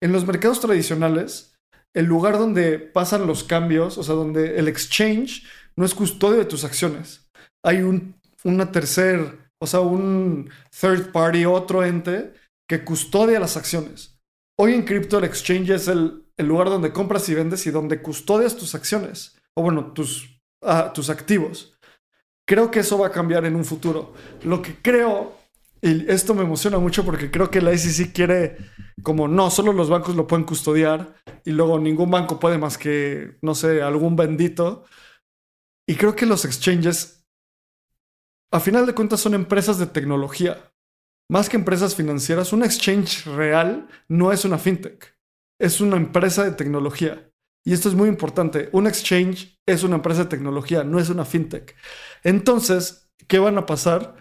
[0.01, 1.57] En los mercados tradicionales,
[1.93, 6.45] el lugar donde pasan los cambios, o sea, donde el exchange no es custodio de
[6.45, 7.22] tus acciones.
[7.63, 10.49] Hay un, una tercer, o sea, un
[10.79, 12.33] third party, otro ente
[12.67, 14.19] que custodia las acciones.
[14.59, 18.01] Hoy en cripto el exchange es el, el lugar donde compras y vendes y donde
[18.01, 21.77] custodias tus acciones, o bueno, tus, ah, tus activos.
[22.47, 24.13] Creo que eso va a cambiar en un futuro.
[24.43, 25.37] Lo que creo,
[25.81, 28.57] y esto me emociona mucho porque creo que la SEC quiere,
[29.01, 33.37] como no, solo los bancos lo pueden custodiar y luego ningún banco puede más que,
[33.41, 34.85] no sé, algún bendito.
[35.87, 37.22] Y creo que los exchanges,
[38.53, 40.71] a final de cuentas, son empresas de tecnología.
[41.29, 45.17] Más que empresas financieras, un exchange real no es una fintech.
[45.59, 47.29] Es una empresa de tecnología.
[47.65, 48.69] Y esto es muy importante.
[48.71, 51.75] Un exchange es una empresa de tecnología, no es una fintech.
[52.23, 54.15] Entonces, ¿qué van a pasar?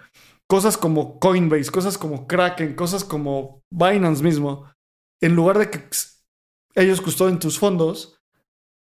[0.52, 4.70] cosas como Coinbase, cosas como Kraken, cosas como Binance mismo,
[5.22, 5.88] en lugar de que
[6.74, 8.20] ellos custodien tus fondos,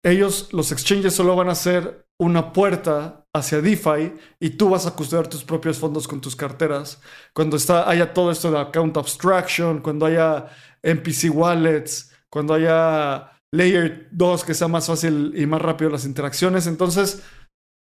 [0.01, 4.91] ellos, los exchanges solo van a ser una puerta hacia DeFi y tú vas a
[4.91, 7.01] custodiar tus propios fondos con tus carteras.
[7.33, 10.47] Cuando está, haya todo esto de account abstraction, cuando haya
[10.83, 16.67] MPC wallets, cuando haya Layer 2 que sea más fácil y más rápido las interacciones.
[16.67, 17.23] Entonces,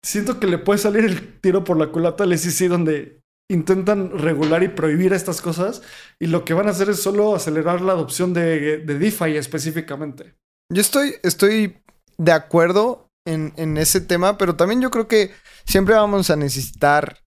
[0.04, 4.64] siento que le puede salir el tiro por la culata al SEC donde intentan regular
[4.64, 5.82] y prohibir estas cosas
[6.20, 10.36] y lo que van a hacer es solo acelerar la adopción de, de DeFi específicamente.
[10.72, 11.78] Yo estoy, estoy
[12.18, 15.32] de acuerdo en, ese tema, pero también yo creo que
[15.66, 17.24] siempre vamos a necesitar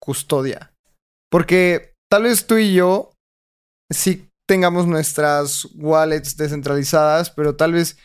[0.00, 0.74] custodia.
[1.30, 3.12] Porque tal vez tú y yo
[3.90, 7.96] sí tengamos nuestras wallets descentralizadas, pero tal vez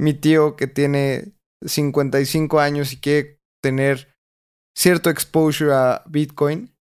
[0.00, 1.32] mi tío que tiene
[1.64, 4.14] 55 años y quiere tener
[4.76, 6.74] cierto exposure a Bitcoin,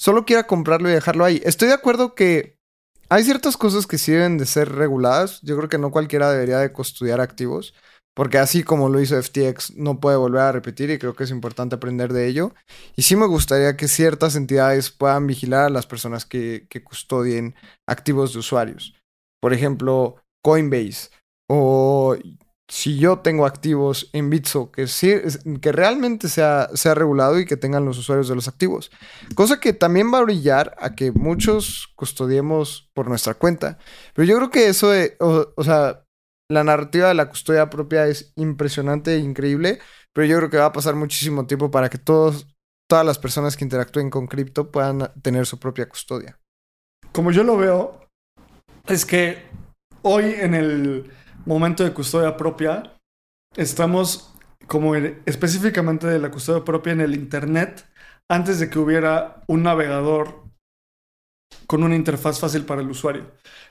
[0.00, 1.40] solo quiera comprarlo y dejarlo ahí.
[1.44, 2.58] Estoy de acuerdo que
[3.10, 5.40] hay ciertas cosas que sí deben de ser reguladas.
[5.42, 7.74] Yo creo que no cualquiera debería de custodiar activos.
[8.14, 11.30] Porque así como lo hizo FTX, no puede volver a repetir y creo que es
[11.30, 12.54] importante aprender de ello.
[12.96, 17.54] Y sí me gustaría que ciertas entidades puedan vigilar a las personas que, custodien
[17.86, 18.94] activos de usuarios.
[19.40, 21.10] Por ejemplo, Coinbase.
[21.48, 22.16] O
[22.68, 25.14] si yo tengo activos en Bitso, que, sí,
[25.60, 28.90] que realmente sea, sea regulado y que tengan los usuarios de los activos.
[29.34, 33.78] Cosa que también va a brillar a que muchos custodiemos por nuestra cuenta.
[34.14, 36.04] Pero yo creo que eso, de, o sea,
[36.50, 39.78] la narrativa de la custodia propia es impresionante e increíble,
[40.12, 42.48] pero yo creo que va a pasar muchísimo tiempo para que todos,
[42.88, 46.38] todas las personas que interactúen con cripto puedan tener su propia custodia.
[47.12, 48.08] Como yo lo veo,
[48.86, 49.44] es que
[50.02, 51.10] hoy en el
[51.46, 52.96] momento de custodia propia,
[53.56, 54.34] estamos
[54.66, 57.86] como en- específicamente de la custodia propia en el Internet,
[58.28, 60.44] antes de que hubiera un navegador
[61.66, 63.30] con una interfaz fácil para el usuario.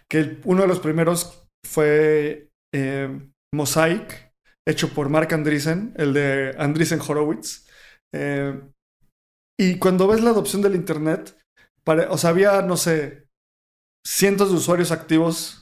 [0.10, 4.34] Que uno de los primeros fue eh, Mosaic,
[4.68, 7.68] hecho por Mark Andreessen, el de Andreessen Horowitz.
[8.14, 8.60] Eh,
[9.60, 11.38] y cuando ves la adopción del Internet,
[12.10, 13.28] o sea, había, no sé,
[14.06, 15.60] cientos de usuarios activos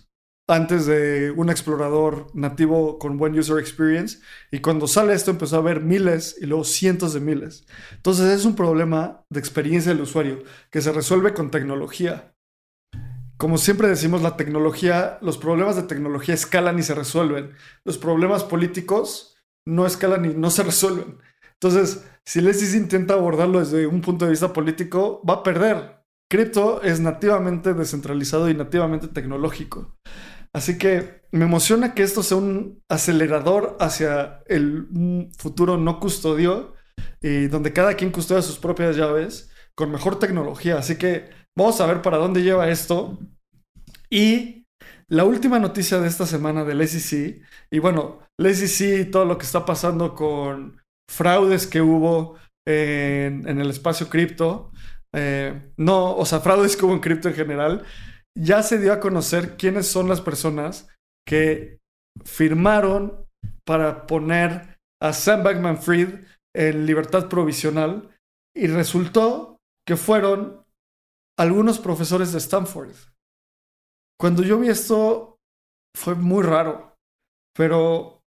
[0.49, 4.19] antes de un explorador nativo con buen user experience.
[4.51, 7.65] Y cuando sale esto empezó a haber miles y luego cientos de miles.
[7.91, 12.33] Entonces es un problema de experiencia del usuario que se resuelve con tecnología.
[13.37, 17.51] Como siempre decimos, la tecnología, los problemas de tecnología escalan y se resuelven.
[17.85, 21.19] Los problemas políticos no escalan y no se resuelven.
[21.53, 26.03] Entonces, si Lesis intenta abordarlo desde un punto de vista político, va a perder.
[26.29, 29.95] Cripto es nativamente descentralizado y nativamente tecnológico.
[30.51, 36.73] Así que me emociona que esto sea un acelerador hacia el futuro no custodio
[37.21, 40.77] y donde cada quien custodia sus propias llaves con mejor tecnología.
[40.77, 43.17] Así que vamos a ver para dónde lleva esto.
[44.09, 44.65] Y
[45.09, 47.41] la última noticia de esta semana del SEC,
[47.71, 50.79] y bueno, el SEC y todo lo que está pasando con
[51.09, 52.37] fraudes que hubo
[52.67, 54.71] en, el espacio cripto,
[55.15, 57.85] eh, no, o sea, fraudes que hubo en cripto en general,
[58.37, 60.87] ya se dio a conocer quiénes son las personas
[61.27, 61.79] que
[62.23, 63.25] firmaron
[63.65, 68.09] para poner a Sam Bankman Fried en libertad provisional
[68.55, 70.66] y resultó que fueron
[71.37, 72.93] algunos profesores de Stanford.
[74.19, 75.37] Cuando yo vi esto
[75.95, 76.95] fue muy raro,
[77.55, 78.21] pero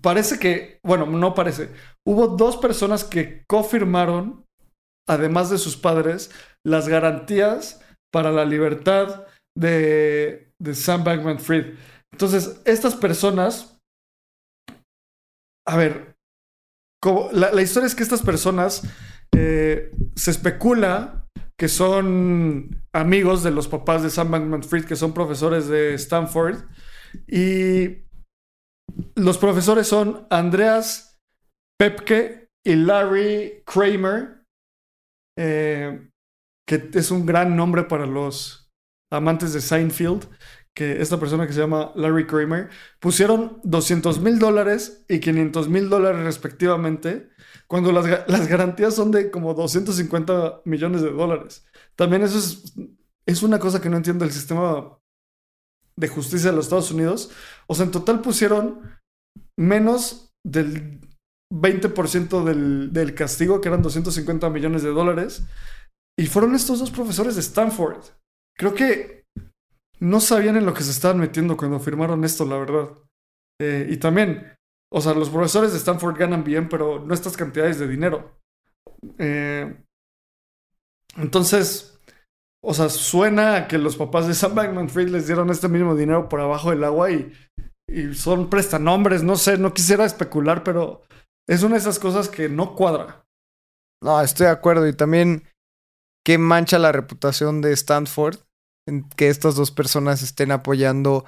[0.00, 1.72] parece que, bueno, no parece,
[2.06, 4.44] hubo dos personas que confirmaron,
[5.08, 6.30] además de sus padres,
[6.64, 9.26] las garantías para la libertad
[9.56, 11.76] de, de Sam Bankman Fried.
[12.12, 13.78] Entonces, estas personas,
[15.66, 16.16] a ver,
[17.32, 18.82] la, historia es que estas personas
[19.34, 25.12] eh, se especula que son amigos de los papás de Sam Bankman Fried, que son
[25.12, 26.64] profesores de Stanford.
[27.26, 28.04] Y
[29.14, 31.20] los profesores son Andreas
[31.78, 34.44] Pepke y Larry Kramer,
[35.38, 36.10] eh,
[36.66, 38.70] que es un gran nombre para los
[39.10, 40.28] amantes de Seinfeld,
[40.74, 42.68] que esta persona que se llama Larry Kramer,
[43.00, 47.30] pusieron 200 mil dólares y 500 mil dólares respectivamente,
[47.66, 51.66] cuando las, las, garantías son de como 250 millones de dólares.
[51.96, 52.74] También eso es,
[53.26, 54.98] es una cosa que no entiendo el sistema
[55.96, 57.30] de justicia de los Estados Unidos.
[57.66, 58.98] O sea, en total pusieron
[59.56, 61.00] menos del
[61.52, 65.44] 20% del, del castigo, que eran 250 millones de dólares.
[66.18, 68.04] Y fueron estos dos profesores de Stanford.
[68.56, 69.24] Creo que
[70.00, 72.88] no sabían en lo que se estaban metiendo cuando firmaron esto, la verdad.
[73.60, 74.56] Eh, y también,
[74.92, 78.38] o sea, los profesores de Stanford ganan bien, pero no estas cantidades de dinero.
[79.18, 79.76] Eh,
[81.16, 81.98] Entonces,
[82.62, 86.28] o sea, suena que los papás de Sam Bankman Fried les dieron este mismo dinero
[86.28, 87.32] por abajo del agua y,
[87.88, 91.02] y son prestanombres, no sé, no quisiera especular, pero
[91.48, 93.24] es una de esas cosas que no cuadra.
[94.02, 94.86] No, estoy de acuerdo.
[94.86, 95.44] Y también
[96.24, 98.38] que mancha la reputación de Stanford
[98.86, 101.24] en que estas dos personas estén apoyando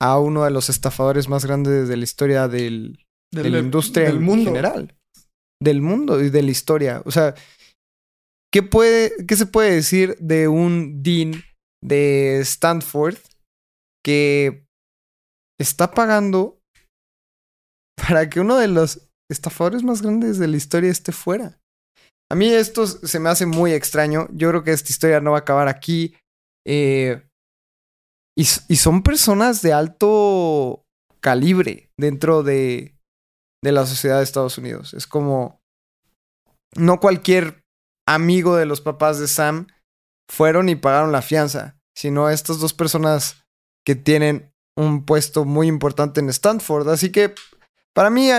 [0.00, 4.16] a uno de los estafadores más grandes de la historia del, de la industria del
[4.16, 4.50] en mundo.
[4.50, 4.96] general.
[5.60, 7.02] Del mundo y de la historia.
[7.04, 7.34] O sea,
[8.52, 11.42] ¿qué, puede, ¿qué se puede decir de un dean
[11.82, 13.16] de Stanford
[14.04, 14.64] que
[15.60, 16.60] está pagando
[17.96, 21.58] para que uno de los estafadores más grandes de la historia esté fuera?
[22.30, 24.28] A mí esto se me hace muy extraño.
[24.32, 26.14] Yo creo que esta historia no va a acabar aquí.
[26.66, 27.27] Eh,
[28.38, 30.86] y, son personas de alto
[31.20, 32.96] calibre dentro de,
[33.64, 34.94] de la sociedad de Estados Unidos.
[34.94, 35.60] Es como,
[36.76, 37.64] no cualquier
[38.06, 39.66] amigo de los papás de Sam
[40.30, 43.44] fueron y pagaron la fianza, sino estas dos personas
[43.84, 46.88] que tienen un puesto muy importante en Stanford.
[46.90, 47.34] Así que
[47.92, 48.30] para mí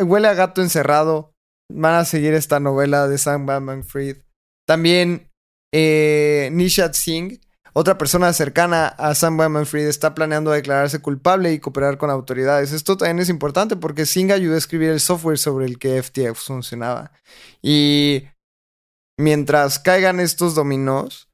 [0.00, 1.34] huele a gato encerrado.
[1.70, 4.22] Van a seguir esta novela de Sam Bankman Fried.
[4.66, 5.30] También
[5.74, 7.38] eh, Nishat Singh,
[7.74, 12.72] otra persona cercana a Sam Bankman Fried, está planeando declararse culpable y cooperar con autoridades.
[12.72, 16.44] Esto también es importante porque Singh ayudó a escribir el software sobre el que FTX
[16.44, 17.12] funcionaba.
[17.62, 18.28] Y
[19.18, 21.30] mientras caigan estos dominós,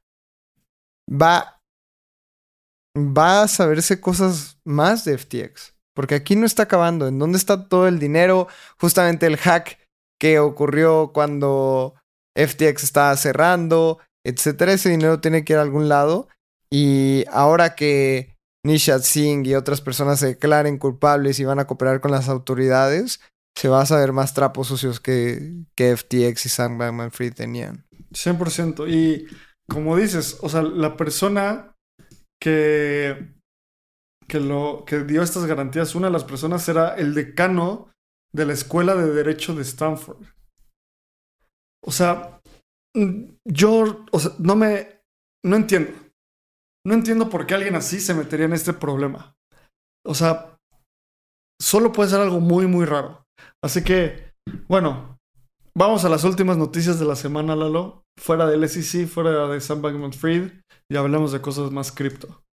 [1.09, 1.61] va,
[2.95, 5.73] va a saberse cosas más de FTX.
[5.93, 7.07] Porque aquí no está acabando.
[7.07, 8.47] ¿En dónde está todo el dinero?
[8.79, 9.77] Justamente el hack
[10.17, 11.95] que ocurrió cuando
[12.35, 14.73] FTX estaba cerrando, etcétera.
[14.73, 16.27] Ese dinero tiene que ir a algún lado.
[16.71, 22.01] Y ahora que Nishat Singh y otras personas se declaren culpables y van a cooperar
[22.01, 23.19] con las autoridades,
[23.55, 27.85] se va a saber más trapos sucios que, que FTX y Sam Bankman Fried tenían.
[28.11, 28.87] 100%.
[28.89, 29.27] Y
[29.69, 31.75] como dices, o sea, la persona
[32.41, 33.33] que,
[34.27, 37.91] que, lo, que dio estas garantías, una de las personas era el decano
[38.31, 40.25] de la Escuela de Derecho de Stanford.
[41.81, 42.38] O sea,
[43.45, 44.05] yo
[44.39, 44.99] no me...
[45.43, 45.91] No entiendo.
[46.85, 49.35] No entiendo por qué alguien así se metería en este problema.
[50.05, 50.57] O sea,
[51.61, 53.25] solo puede ser algo muy, muy raro.
[53.63, 54.33] Así que,
[54.67, 55.19] bueno,
[55.75, 58.03] vamos a las últimas noticias de la semana, Lalo.
[58.17, 60.51] Fuera del SEC, fuera de Sam Bankman Fried,
[60.89, 62.43] y hablemos de cosas más cripto.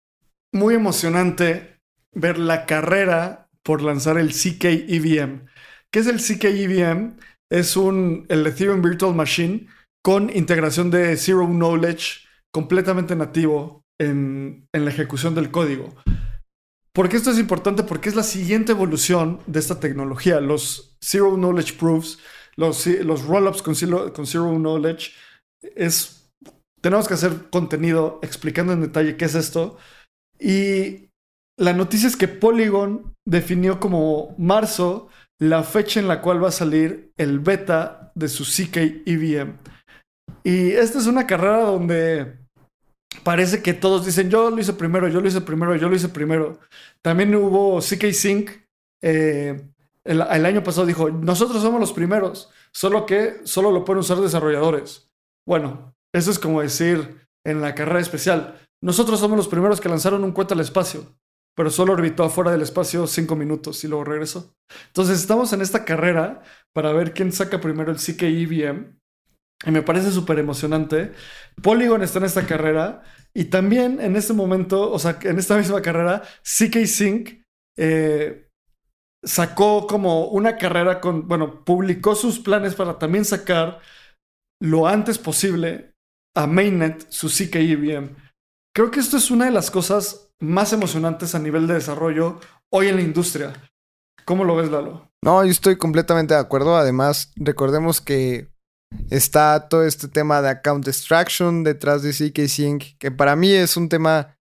[0.54, 1.80] Muy emocionante
[2.14, 5.46] ver la carrera por lanzar el CK EVM.
[5.92, 7.16] ¿Qué es el CK EVM?
[7.50, 9.66] Es un, el Ethereum Virtual Machine
[10.06, 15.96] con integración de Zero Knowledge completamente nativo en, la ejecución del código.
[16.94, 17.82] ¿Por qué esto es importante?
[17.82, 20.40] Porque es la siguiente evolución de esta tecnología.
[20.40, 22.20] Los Zero Knowledge Proofs,
[22.54, 25.10] los, los rollups con zero Knowledge,
[25.74, 26.30] es,
[26.80, 29.76] tenemos que hacer contenido explicando en detalle qué es esto.
[30.38, 31.08] Y
[31.58, 35.08] la noticia es que Polygon definió como marzo
[35.40, 39.58] la fecha en la cual va a salir el beta de su CK EVM.
[40.42, 42.38] Y esta es una carrera donde
[43.22, 46.08] parece que todos dicen, yo lo hice primero, yo lo hice primero, yo lo hice
[46.08, 46.60] primero.
[47.02, 48.50] También hubo CK Sync,
[49.02, 49.60] eh,
[50.04, 54.18] el, el, año pasado dijo, nosotros somos los primeros, solo que solo lo pueden usar
[54.18, 55.10] desarrolladores.
[55.44, 60.22] Bueno, eso es como decir en la carrera especial, nosotros somos los primeros que lanzaron
[60.22, 61.16] un cohete al espacio,
[61.56, 64.54] pero solo orbitó afuera del espacio cinco minutos y luego regresó.
[64.88, 68.96] Entonces estamos en esta carrera para ver quién saca primero el CK EVM
[69.64, 71.12] y me parece súper emocionante.
[71.62, 73.02] Polygon está en esta carrera.
[73.34, 77.42] Y también en este momento, o sea, en esta misma carrera, CK Sync
[77.76, 78.48] eh,
[79.22, 83.80] sacó como una carrera con, bueno, publicó sus planes para también sacar
[84.60, 85.94] lo antes posible
[86.34, 88.16] a Mainnet su CK EVM.
[88.74, 92.40] Creo que esto es una de las cosas más emocionantes a nivel de desarrollo
[92.70, 93.52] hoy en la industria.
[94.24, 95.10] ¿Cómo lo ves, Lalo?
[95.22, 96.76] No, yo estoy completamente de acuerdo.
[96.76, 98.48] Además, recordemos que
[99.10, 103.76] Está todo este tema de account extraction detrás de CK Sync, que para mí es
[103.76, 104.36] un tema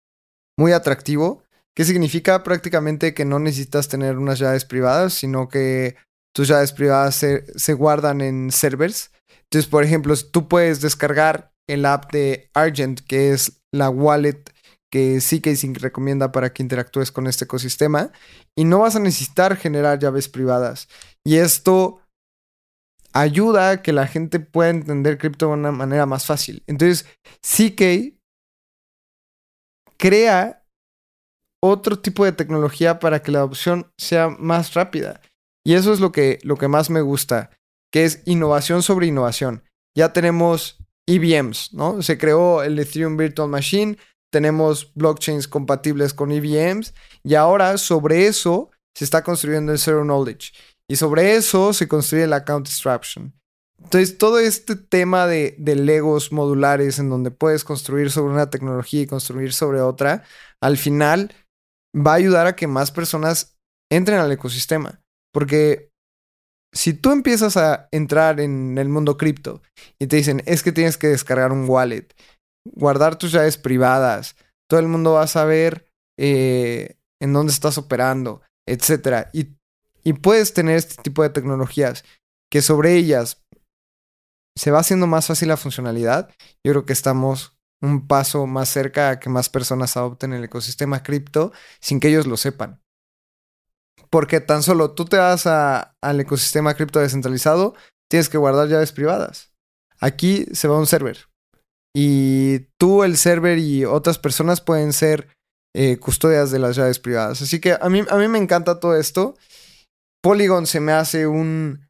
[0.58, 1.42] muy atractivo,
[1.74, 5.96] que significa prácticamente que no necesitas tener unas llaves privadas, sino que
[6.34, 9.10] tus llaves privadas se, se guardan en servers.
[9.44, 14.44] Entonces, por ejemplo, tú puedes descargar el app de Argent, que es la wallet
[14.90, 18.12] que CK Sync recomienda para que interactúes con este ecosistema,
[18.54, 20.88] y no vas a necesitar generar llaves privadas.
[21.24, 22.01] Y esto
[23.12, 26.62] ayuda a que la gente pueda entender cripto de una manera más fácil.
[26.66, 27.06] Entonces,
[27.40, 28.14] CK
[29.98, 30.64] crea
[31.62, 35.20] otro tipo de tecnología para que la adopción sea más rápida.
[35.64, 37.50] Y eso es lo que, lo que más me gusta,
[37.92, 39.62] que es innovación sobre innovación.
[39.96, 42.02] Ya tenemos EVMs, ¿no?
[42.02, 43.96] Se creó el Ethereum Virtual Machine,
[44.32, 50.52] tenemos blockchains compatibles con EVMs y ahora sobre eso se está construyendo el Zero Knowledge
[50.88, 53.32] y sobre eso se construye el Account Extraction.
[53.82, 59.02] Entonces, todo este tema de, de legos modulares en donde puedes construir sobre una tecnología
[59.02, 60.22] y construir sobre otra,
[60.60, 61.34] al final
[61.94, 63.56] va a ayudar a que más personas
[63.90, 65.00] entren al ecosistema.
[65.32, 65.90] Porque
[66.74, 69.62] si tú empiezas a entrar en el mundo cripto
[69.98, 72.14] y te dicen, es que tienes que descargar un wallet,
[72.64, 74.36] guardar tus llaves privadas,
[74.68, 75.86] todo el mundo va a saber
[76.18, 79.28] eh, en dónde estás operando, etc.
[79.32, 79.56] Y,
[80.04, 82.04] y puedes tener este tipo de tecnologías
[82.50, 83.42] que sobre ellas
[84.56, 86.30] se va haciendo más fácil la funcionalidad.
[86.64, 91.02] Yo creo que estamos un paso más cerca a que más personas adopten el ecosistema
[91.02, 92.80] cripto sin que ellos lo sepan.
[94.10, 97.74] Porque tan solo tú te vas a- al ecosistema cripto descentralizado,
[98.10, 99.52] tienes que guardar llaves privadas.
[100.00, 101.28] Aquí se va a un server.
[101.94, 105.28] Y tú, el server y otras personas pueden ser
[105.74, 107.40] eh, custodias de las llaves privadas.
[107.40, 109.36] Así que a mí, a mí me encanta todo esto.
[110.22, 111.88] Polygon se me hace un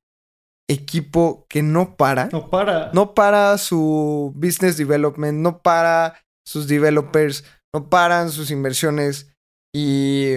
[0.69, 2.29] equipo que no para.
[2.33, 2.91] No para.
[2.93, 9.35] No para su business development, no para sus developers, no paran sus inversiones.
[9.75, 10.35] Y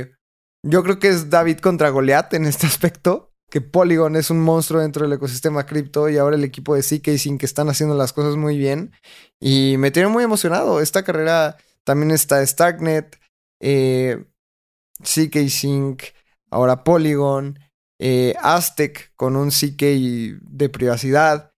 [0.63, 3.31] yo creo que es David contra Goliath en este aspecto.
[3.49, 7.17] Que Polygon es un monstruo dentro del ecosistema cripto y ahora el equipo de CK
[7.17, 8.91] Sync que están haciendo las cosas muy bien.
[9.39, 10.81] Y me tiene muy emocionado.
[10.81, 13.17] Esta carrera también está Starknet,
[13.61, 14.25] eh,
[14.99, 16.03] CK Sync,
[16.49, 17.59] ahora Polygon,
[17.99, 19.81] eh, Aztec con un CK
[20.41, 21.51] de privacidad.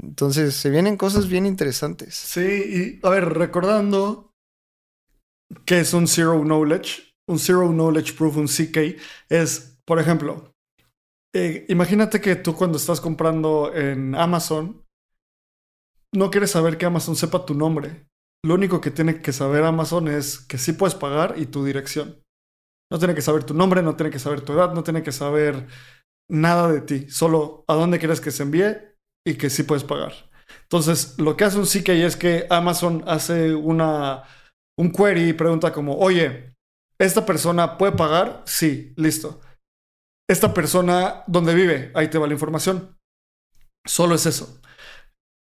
[0.00, 2.14] Entonces se vienen cosas bien interesantes.
[2.14, 4.32] Sí, y a ver, recordando
[5.64, 10.52] que es un Zero Knowledge, un Zero Knowledge Proof, un CK, es, por ejemplo,
[11.34, 14.84] eh, imagínate que tú cuando estás comprando en Amazon,
[16.12, 18.06] no quieres saber que Amazon sepa tu nombre.
[18.44, 22.23] Lo único que tiene que saber Amazon es que sí puedes pagar y tu dirección.
[22.94, 25.10] No tiene que saber tu nombre, no tiene que saber tu edad, no tiene que
[25.10, 25.66] saber
[26.30, 27.10] nada de ti.
[27.10, 28.76] Solo a dónde quieres que se envíe
[29.26, 30.12] y que sí puedes pagar.
[30.62, 34.22] Entonces, lo que hace un CK es que Amazon hace una,
[34.78, 36.54] un query y pregunta como, oye,
[36.96, 38.44] ¿esta persona puede pagar?
[38.46, 39.40] Sí, listo.
[40.30, 41.90] Esta persona, ¿dónde vive?
[41.96, 42.96] Ahí te va la información.
[43.84, 44.60] Solo es eso.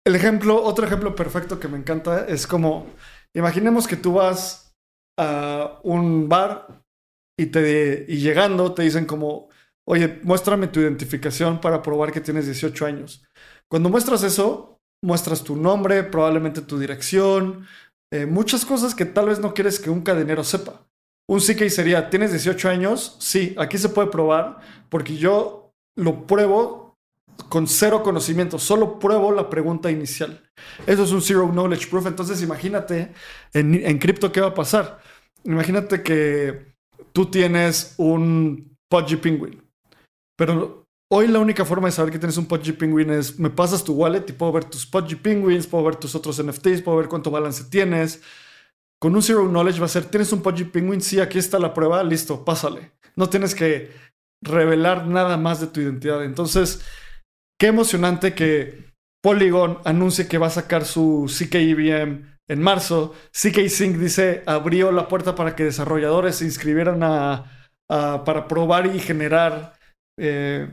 [0.06, 2.86] El ejemplo, otro ejemplo perfecto que me encanta es como,
[3.34, 4.74] imaginemos que tú vas
[5.18, 6.79] a un bar
[7.40, 9.48] y, te, y llegando te dicen como,
[9.84, 13.24] oye, muéstrame tu identificación para probar que tienes 18 años.
[13.68, 17.66] Cuando muestras eso, muestras tu nombre, probablemente tu dirección,
[18.12, 20.86] eh, muchas cosas que tal vez no quieres que un cadenero sepa.
[21.26, 23.16] Un CK sería, ¿tienes 18 años?
[23.20, 24.58] Sí, aquí se puede probar
[24.90, 26.98] porque yo lo pruebo
[27.48, 30.42] con cero conocimiento, solo pruebo la pregunta inicial.
[30.86, 32.06] Eso es un Zero Knowledge Proof.
[32.06, 33.12] Entonces imagínate
[33.54, 35.00] en, en cripto qué va a pasar.
[35.44, 36.69] Imagínate que
[37.12, 39.62] tú tienes un Pudgy Penguin,
[40.36, 43.84] pero hoy la única forma de saber que tienes un Pudgy Penguin es me pasas
[43.84, 47.08] tu wallet y puedo ver tus Pudgy Penguins, puedo ver tus otros NFTs, puedo ver
[47.08, 48.22] cuánto balance tienes.
[49.00, 51.00] Con un Zero Knowledge va a ser, ¿tienes un Pudgy Penguin?
[51.00, 52.92] Sí, aquí está la prueba, listo, pásale.
[53.16, 53.90] No tienes que
[54.42, 56.24] revelar nada más de tu identidad.
[56.24, 56.82] Entonces,
[57.58, 58.90] qué emocionante que
[59.22, 63.14] Polygon anuncie que va a sacar su CKEVM en marzo.
[63.30, 67.44] CK Sync dice, abrió la puerta para que desarrolladores se inscribieran a,
[67.88, 69.74] para probar y generar
[70.18, 70.68] eh,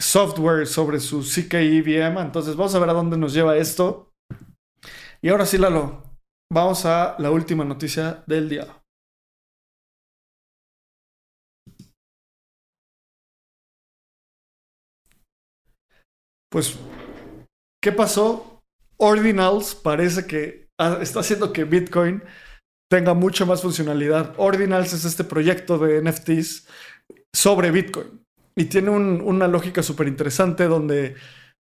[0.00, 2.18] software sobre su CKEVM.
[2.18, 4.12] Entonces, vamos a ver a dónde nos lleva esto.
[5.22, 6.02] Y ahora sí, Lalo,
[6.52, 8.66] vamos a la última noticia del día.
[16.50, 16.76] Pues,
[17.80, 18.64] ¿qué pasó?
[18.98, 20.65] Ordinals parece que
[21.00, 22.22] está haciendo que Bitcoin
[22.90, 24.34] tenga mucha más funcionalidad.
[24.36, 26.68] Ordinals es este proyecto de NFTs
[27.34, 28.22] sobre Bitcoin
[28.56, 31.16] y tiene un- una lógica súper interesante donde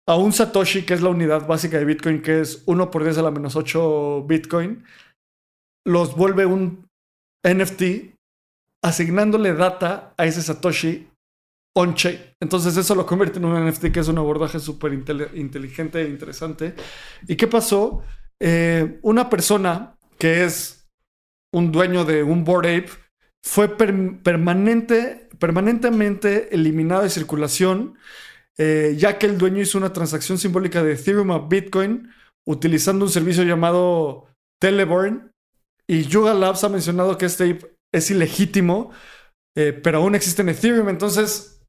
[0.08, 3.18] a un Satoshi, que es la unidad básica de Bitcoin, que es 1 por 10
[3.18, 4.84] a la menos 8 Bitcoin,
[5.86, 6.86] los vuelve un
[7.46, 8.14] NFT
[8.82, 11.08] asignándole data a ese Satoshi
[11.76, 12.18] on-chain.
[12.40, 16.74] Entonces eso lo convierte en un NFT que es un abordaje súper inteligente e interesante.
[17.26, 18.02] ¿Y qué pasó?
[18.40, 20.88] Eh, una persona que es
[21.52, 22.90] un dueño de un Bored Ape
[23.44, 27.96] fue per- permanente, permanentemente eliminado de circulación
[28.60, 32.12] eh, ya que el dueño hizo una transacción simbólica de Ethereum a Bitcoin
[32.46, 34.26] utilizando un servicio llamado
[34.60, 35.30] Teleborn.
[35.86, 38.90] Y Yuga Labs ha mencionado que este ape es ilegítimo,
[39.56, 40.88] eh, pero aún existe en Ethereum.
[40.88, 41.62] Entonces,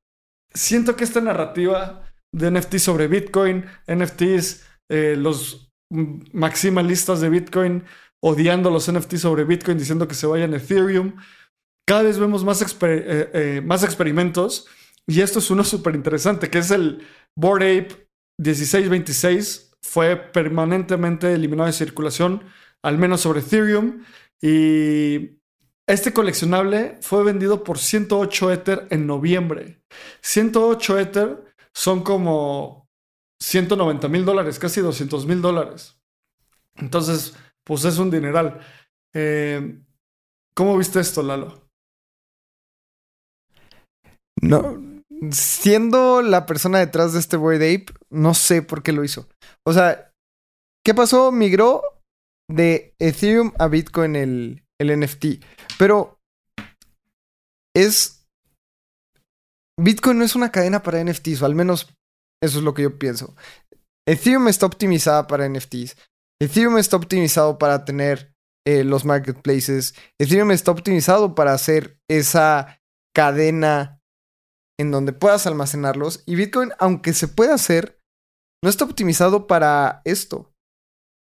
[0.53, 7.83] siento que esta narrativa de NFT sobre Bitcoin, NFTs, los maximalistas de Bitcoin
[8.21, 11.15] odiando los NFT sobre Bitcoin, diciendo que se vayan a Ethereum.
[11.87, 14.67] Cada vez vemos más, eh, eh, más experimentos
[15.09, 17.01] y esto es uno súper interesante, que es el
[17.35, 19.71] Bored Ape 1626.
[19.81, 22.43] Fue permanentemente eliminado de circulación,
[22.83, 24.03] al menos sobre Ethereum.
[24.39, 25.39] Y
[25.87, 29.81] este coleccionable fue vendido por 108 Ether en noviembre.
[30.21, 32.78] 108 Ether son como
[33.41, 35.99] 190 mil dólares, casi 200 mil dólares.
[36.75, 38.59] Entonces, pues es un dineral.
[39.13, 39.81] Eh,
[40.55, 41.69] ¿Cómo viste esto, Lalo?
[44.41, 44.77] No.
[45.31, 49.27] Siendo la persona detrás de este Boyd Ape, no sé por qué lo hizo.
[49.65, 50.13] O sea,
[50.83, 51.31] ¿qué pasó?
[51.31, 51.81] Migró
[52.49, 55.43] de Ethereum a Bitcoin el, el NFT.
[55.77, 56.19] Pero
[57.75, 58.27] es.
[59.77, 61.93] Bitcoin no es una cadena para NFTs, o al menos
[62.41, 63.35] eso es lo que yo pienso.
[64.07, 65.95] Ethereum está optimizada para NFTs.
[66.41, 68.33] Ethereum está optimizado para tener
[68.65, 69.93] eh, los marketplaces.
[70.19, 72.81] Ethereum está optimizado para hacer esa
[73.13, 74.01] cadena
[74.79, 76.23] en donde puedas almacenarlos.
[76.25, 78.01] Y Bitcoin, aunque se pueda hacer,
[78.63, 80.53] no está optimizado para esto.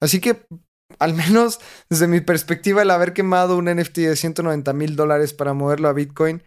[0.02, 0.46] Así que,
[0.98, 5.54] al menos desde mi perspectiva, el haber quemado un NFT de 190 mil dólares para
[5.54, 6.42] moverlo a Bitcoin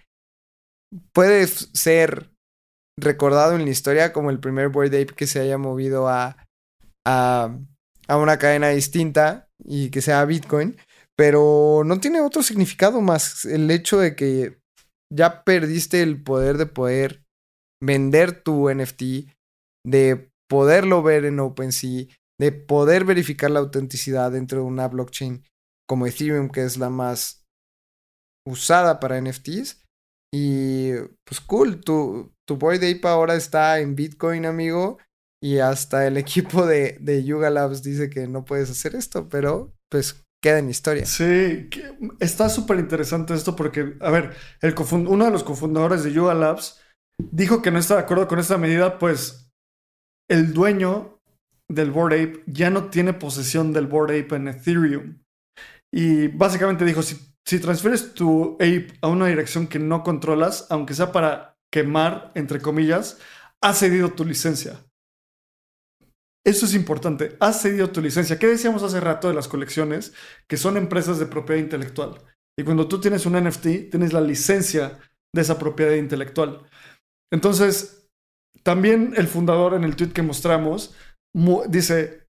[1.11, 2.32] puede ser
[2.99, 6.37] recordado en la historia como el primer Bored Ape que se haya movido a,
[7.07, 7.57] a,
[8.07, 10.77] a una cadena distinta y que sea Bitcoin.
[11.15, 14.59] Pero no tiene otro significado más el hecho de que
[15.13, 17.23] ya perdiste el poder de poder
[17.83, 19.29] vender tu NFT,
[19.85, 22.07] de poderlo ver en OpenSea,
[22.39, 25.43] de poder verificar la autenticidad dentro de una blockchain
[25.87, 27.45] como Ethereum, que es la más
[28.47, 29.83] usada para NFTs.
[30.33, 30.93] Y
[31.25, 31.81] pues cool,
[32.45, 34.97] tu, Boyd Ape ahora está en Bitcoin, amigo.
[35.41, 39.73] Y hasta el equipo de, de Yuga Labs dice que no puedes hacer esto, pero
[39.89, 41.05] pues queda en historia.
[41.05, 41.69] Sí,
[42.19, 44.35] está súper interesante esto porque, a ver,
[44.91, 46.81] uno de los cofundadores de Yuga Labs
[47.17, 49.51] dijo que no está de acuerdo con esta medida, pues
[50.29, 51.19] el dueño
[51.69, 55.23] del Bored Ape ya no tiene posesión del Bored Ape en Ethereum.
[55.93, 60.93] Y básicamente dijo, si, si transfieres tu Ape a una dirección que no controlas, aunque
[60.93, 63.17] sea para quemar, entre comillas,
[63.59, 64.79] has cedido tu licencia.
[66.45, 67.35] Eso es importante.
[67.39, 68.37] Has cedido tu licencia.
[68.37, 70.13] ¿Qué decíamos hace rato de las colecciones?
[70.47, 72.21] Que son empresas de propiedad intelectual.
[72.59, 74.99] Y cuando tú tienes un NFT, tienes la licencia
[75.33, 76.61] de esa propiedad intelectual.
[77.31, 78.07] Entonces,
[78.61, 80.95] también el fundador en el tweet que mostramos
[81.69, 82.27] dice,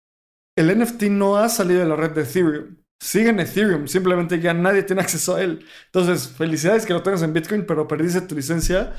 [0.59, 2.77] el NFT no ha salido de la red de Ethereum.
[3.03, 5.65] Sigue en Ethereum, simplemente ya nadie tiene acceso a él.
[5.87, 8.95] Entonces, felicidades que lo tengas en Bitcoin, pero perdiste tu licencia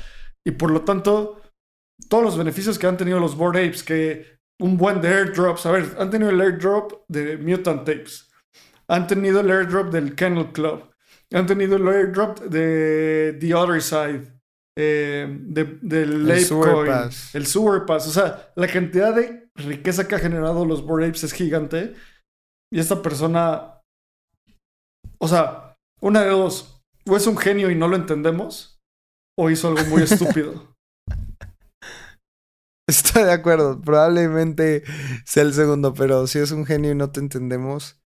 [0.46, 1.40] y por lo tanto,
[2.08, 5.72] todos los beneficios que han tenido los Bored Apes, que un buen de airdrops, a
[5.72, 8.30] ver, han tenido el airdrop de Mutant Tapes,
[8.88, 10.90] han tenido el airdrop del Kennel Club,
[11.32, 14.32] han tenido el airdrop de The Other Side,
[14.76, 17.34] eh, de, del El Sewer Apecoin, Pass.
[17.34, 18.08] el Sewer Pass.
[18.08, 21.94] O sea, la cantidad de riqueza que ha generado los Bored Apes es gigante.
[22.72, 23.82] Y esta persona,
[25.18, 28.71] o sea, una de dos, o es un genio y no lo entendemos,
[29.38, 30.74] o hizo algo muy estúpido.
[32.88, 34.82] Estoy de acuerdo, probablemente
[35.24, 38.00] sea el segundo, pero si es un genio y no te entendemos,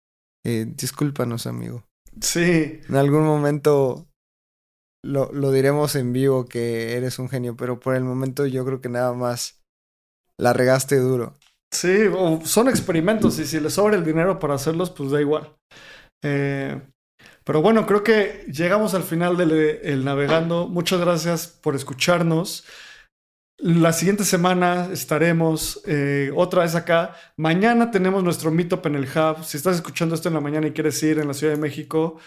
[0.45, 1.83] eh, discúlpanos, amigo.
[2.21, 4.07] Sí, En algún momento
[5.03, 8.81] lo, lo diremos en vivo que eres un genio, pero por el momento yo creo
[8.81, 9.61] que nada más
[10.39, 11.35] la regaste duro.
[11.71, 15.55] sí, o son experimentos y si les sobra el dinero para hacerlos, pues da igual.
[16.23, 16.81] Eh,
[17.43, 20.67] pero bueno, creo que llegamos al final del el navegando.
[20.67, 22.65] Muchas gracias por escucharnos.
[23.57, 27.15] La siguiente semana estaremos eh, otra vez acá.
[27.37, 29.43] Mañana tenemos nuestro meetup en el Hub.
[29.43, 32.17] Si estás escuchando esto en la mañana y quieres ir en la Ciudad de México,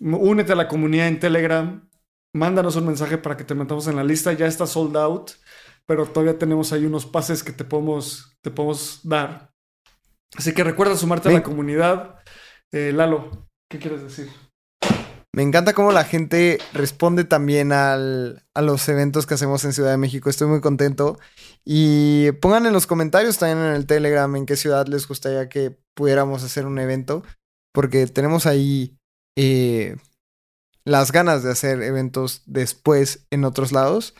[0.00, 1.88] únete a la comunidad en Telegram.
[2.32, 4.32] Mándanos un mensaje para que te metamos en la lista.
[4.32, 5.32] Ya está sold out,
[5.86, 9.52] pero todavía tenemos ahí unos pases que te podemos, te podemos dar.
[10.36, 12.20] Así que recuerda sumarte a la comunidad.
[12.72, 14.28] Eh, Lalo, ¿qué quieres decir?
[15.34, 19.90] Me encanta cómo la gente responde también al, a los eventos que hacemos en Ciudad
[19.90, 20.30] de México.
[20.30, 21.18] Estoy muy contento.
[21.64, 25.78] Y pongan en los comentarios también en el Telegram en qué ciudad les gustaría que
[25.94, 27.22] pudiéramos hacer un evento.
[27.72, 28.98] Porque tenemos ahí
[29.36, 29.96] eh,
[30.84, 34.14] las ganas de hacer eventos después en otros lados.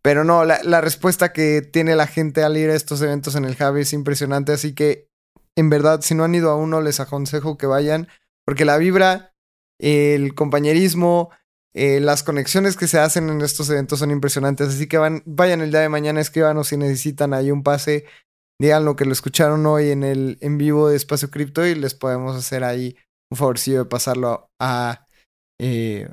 [0.00, 3.44] Pero no, la, la respuesta que tiene la gente al ir a estos eventos en
[3.44, 4.52] el Hub es impresionante.
[4.52, 5.08] Así que,
[5.54, 8.08] en verdad, si no han ido a uno, les aconsejo que vayan.
[8.46, 9.34] Porque la vibra
[9.78, 11.30] el compañerismo,
[11.74, 14.68] eh, las conexiones que se hacen en estos eventos son impresionantes.
[14.68, 18.04] Así que vayan el día de mañana, escríbanos si necesitan ahí un pase
[18.62, 21.94] digan lo que lo escucharon hoy en el en vivo de Espacio Cripto y les
[21.94, 22.96] podemos hacer ahí
[23.30, 25.06] un favorcillo de pasarlo a,
[25.58, 26.08] eh,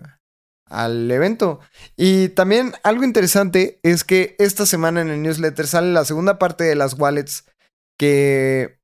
[0.66, 1.60] al evento.
[1.96, 6.64] Y también algo interesante es que esta semana en el newsletter sale la segunda parte
[6.64, 7.46] de las wallets
[8.00, 8.79] que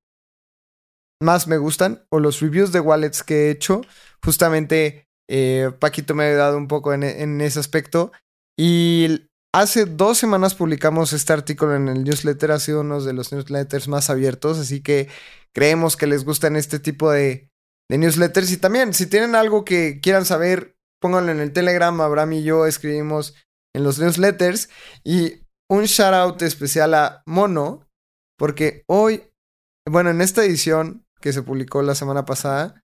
[1.21, 3.81] más me gustan o los reviews de wallets que he hecho.
[4.23, 8.11] Justamente eh, Paquito me ha ayudado un poco en, en ese aspecto.
[8.57, 13.31] Y Hace dos semanas publicamos este artículo en el newsletter, ha sido uno de los
[13.31, 15.07] newsletters más abiertos, así que
[15.53, 17.49] creemos que les gustan este tipo de,
[17.89, 18.51] de newsletters.
[18.51, 22.01] Y también, si tienen algo que quieran saber, pónganlo en el Telegram.
[22.01, 23.33] Abraham y yo escribimos
[23.73, 24.67] en los newsletters.
[25.05, 25.35] Y
[25.69, 27.87] un shout out especial a Mono,
[28.37, 29.23] porque hoy,
[29.89, 32.81] bueno, en esta edición que se publicó la semana pasada,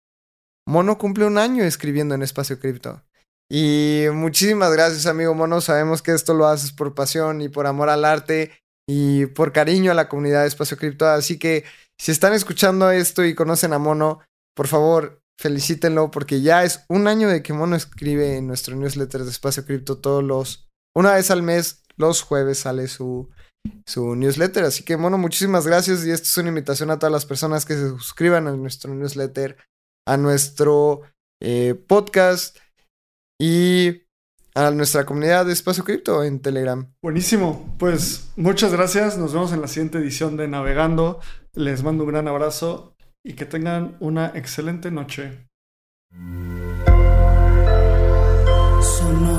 [0.67, 3.03] Mono cumple un año escribiendo en Espacio Cripto.
[3.49, 5.61] Y muchísimas gracias, amigo Mono.
[5.61, 8.51] Sabemos que esto lo haces por pasión y por amor al arte
[8.87, 11.07] y por cariño a la comunidad de Espacio Cripto.
[11.07, 11.65] Así que
[11.97, 14.19] si están escuchando esto y conocen a Mono,
[14.55, 19.23] por favor, felicítenlo porque ya es un año de que Mono escribe en nuestro newsletter
[19.23, 23.29] de Espacio Cripto todos los, una vez al mes, los jueves sale su,
[23.85, 24.63] su newsletter.
[24.63, 27.73] Así que, Mono, muchísimas gracias y esto es una invitación a todas las personas que
[27.75, 29.57] se suscriban a nuestro newsletter,
[30.07, 31.01] a nuestro
[31.41, 32.57] eh, podcast
[33.39, 34.03] y
[34.55, 36.91] a nuestra comunidad de Espacio Cripto en Telegram.
[37.01, 41.19] Buenísimo, pues muchas gracias, nos vemos en la siguiente edición de Navegando,
[41.53, 45.47] les mando un gran abrazo y que tengan una excelente noche.
[48.81, 49.38] Sonoro.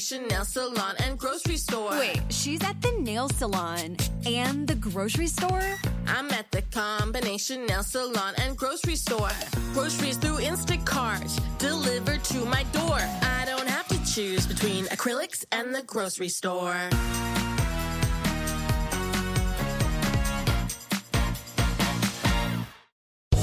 [0.00, 1.90] Salon and grocery store.
[1.90, 3.96] Wait, she's at the nail salon
[4.26, 5.62] and the grocery store?
[6.06, 9.30] I'm at the combination nail salon and grocery store.
[9.74, 12.98] Groceries through Instacart, delivered to my door.
[12.98, 16.74] I don't have to choose between acrylics and the grocery store.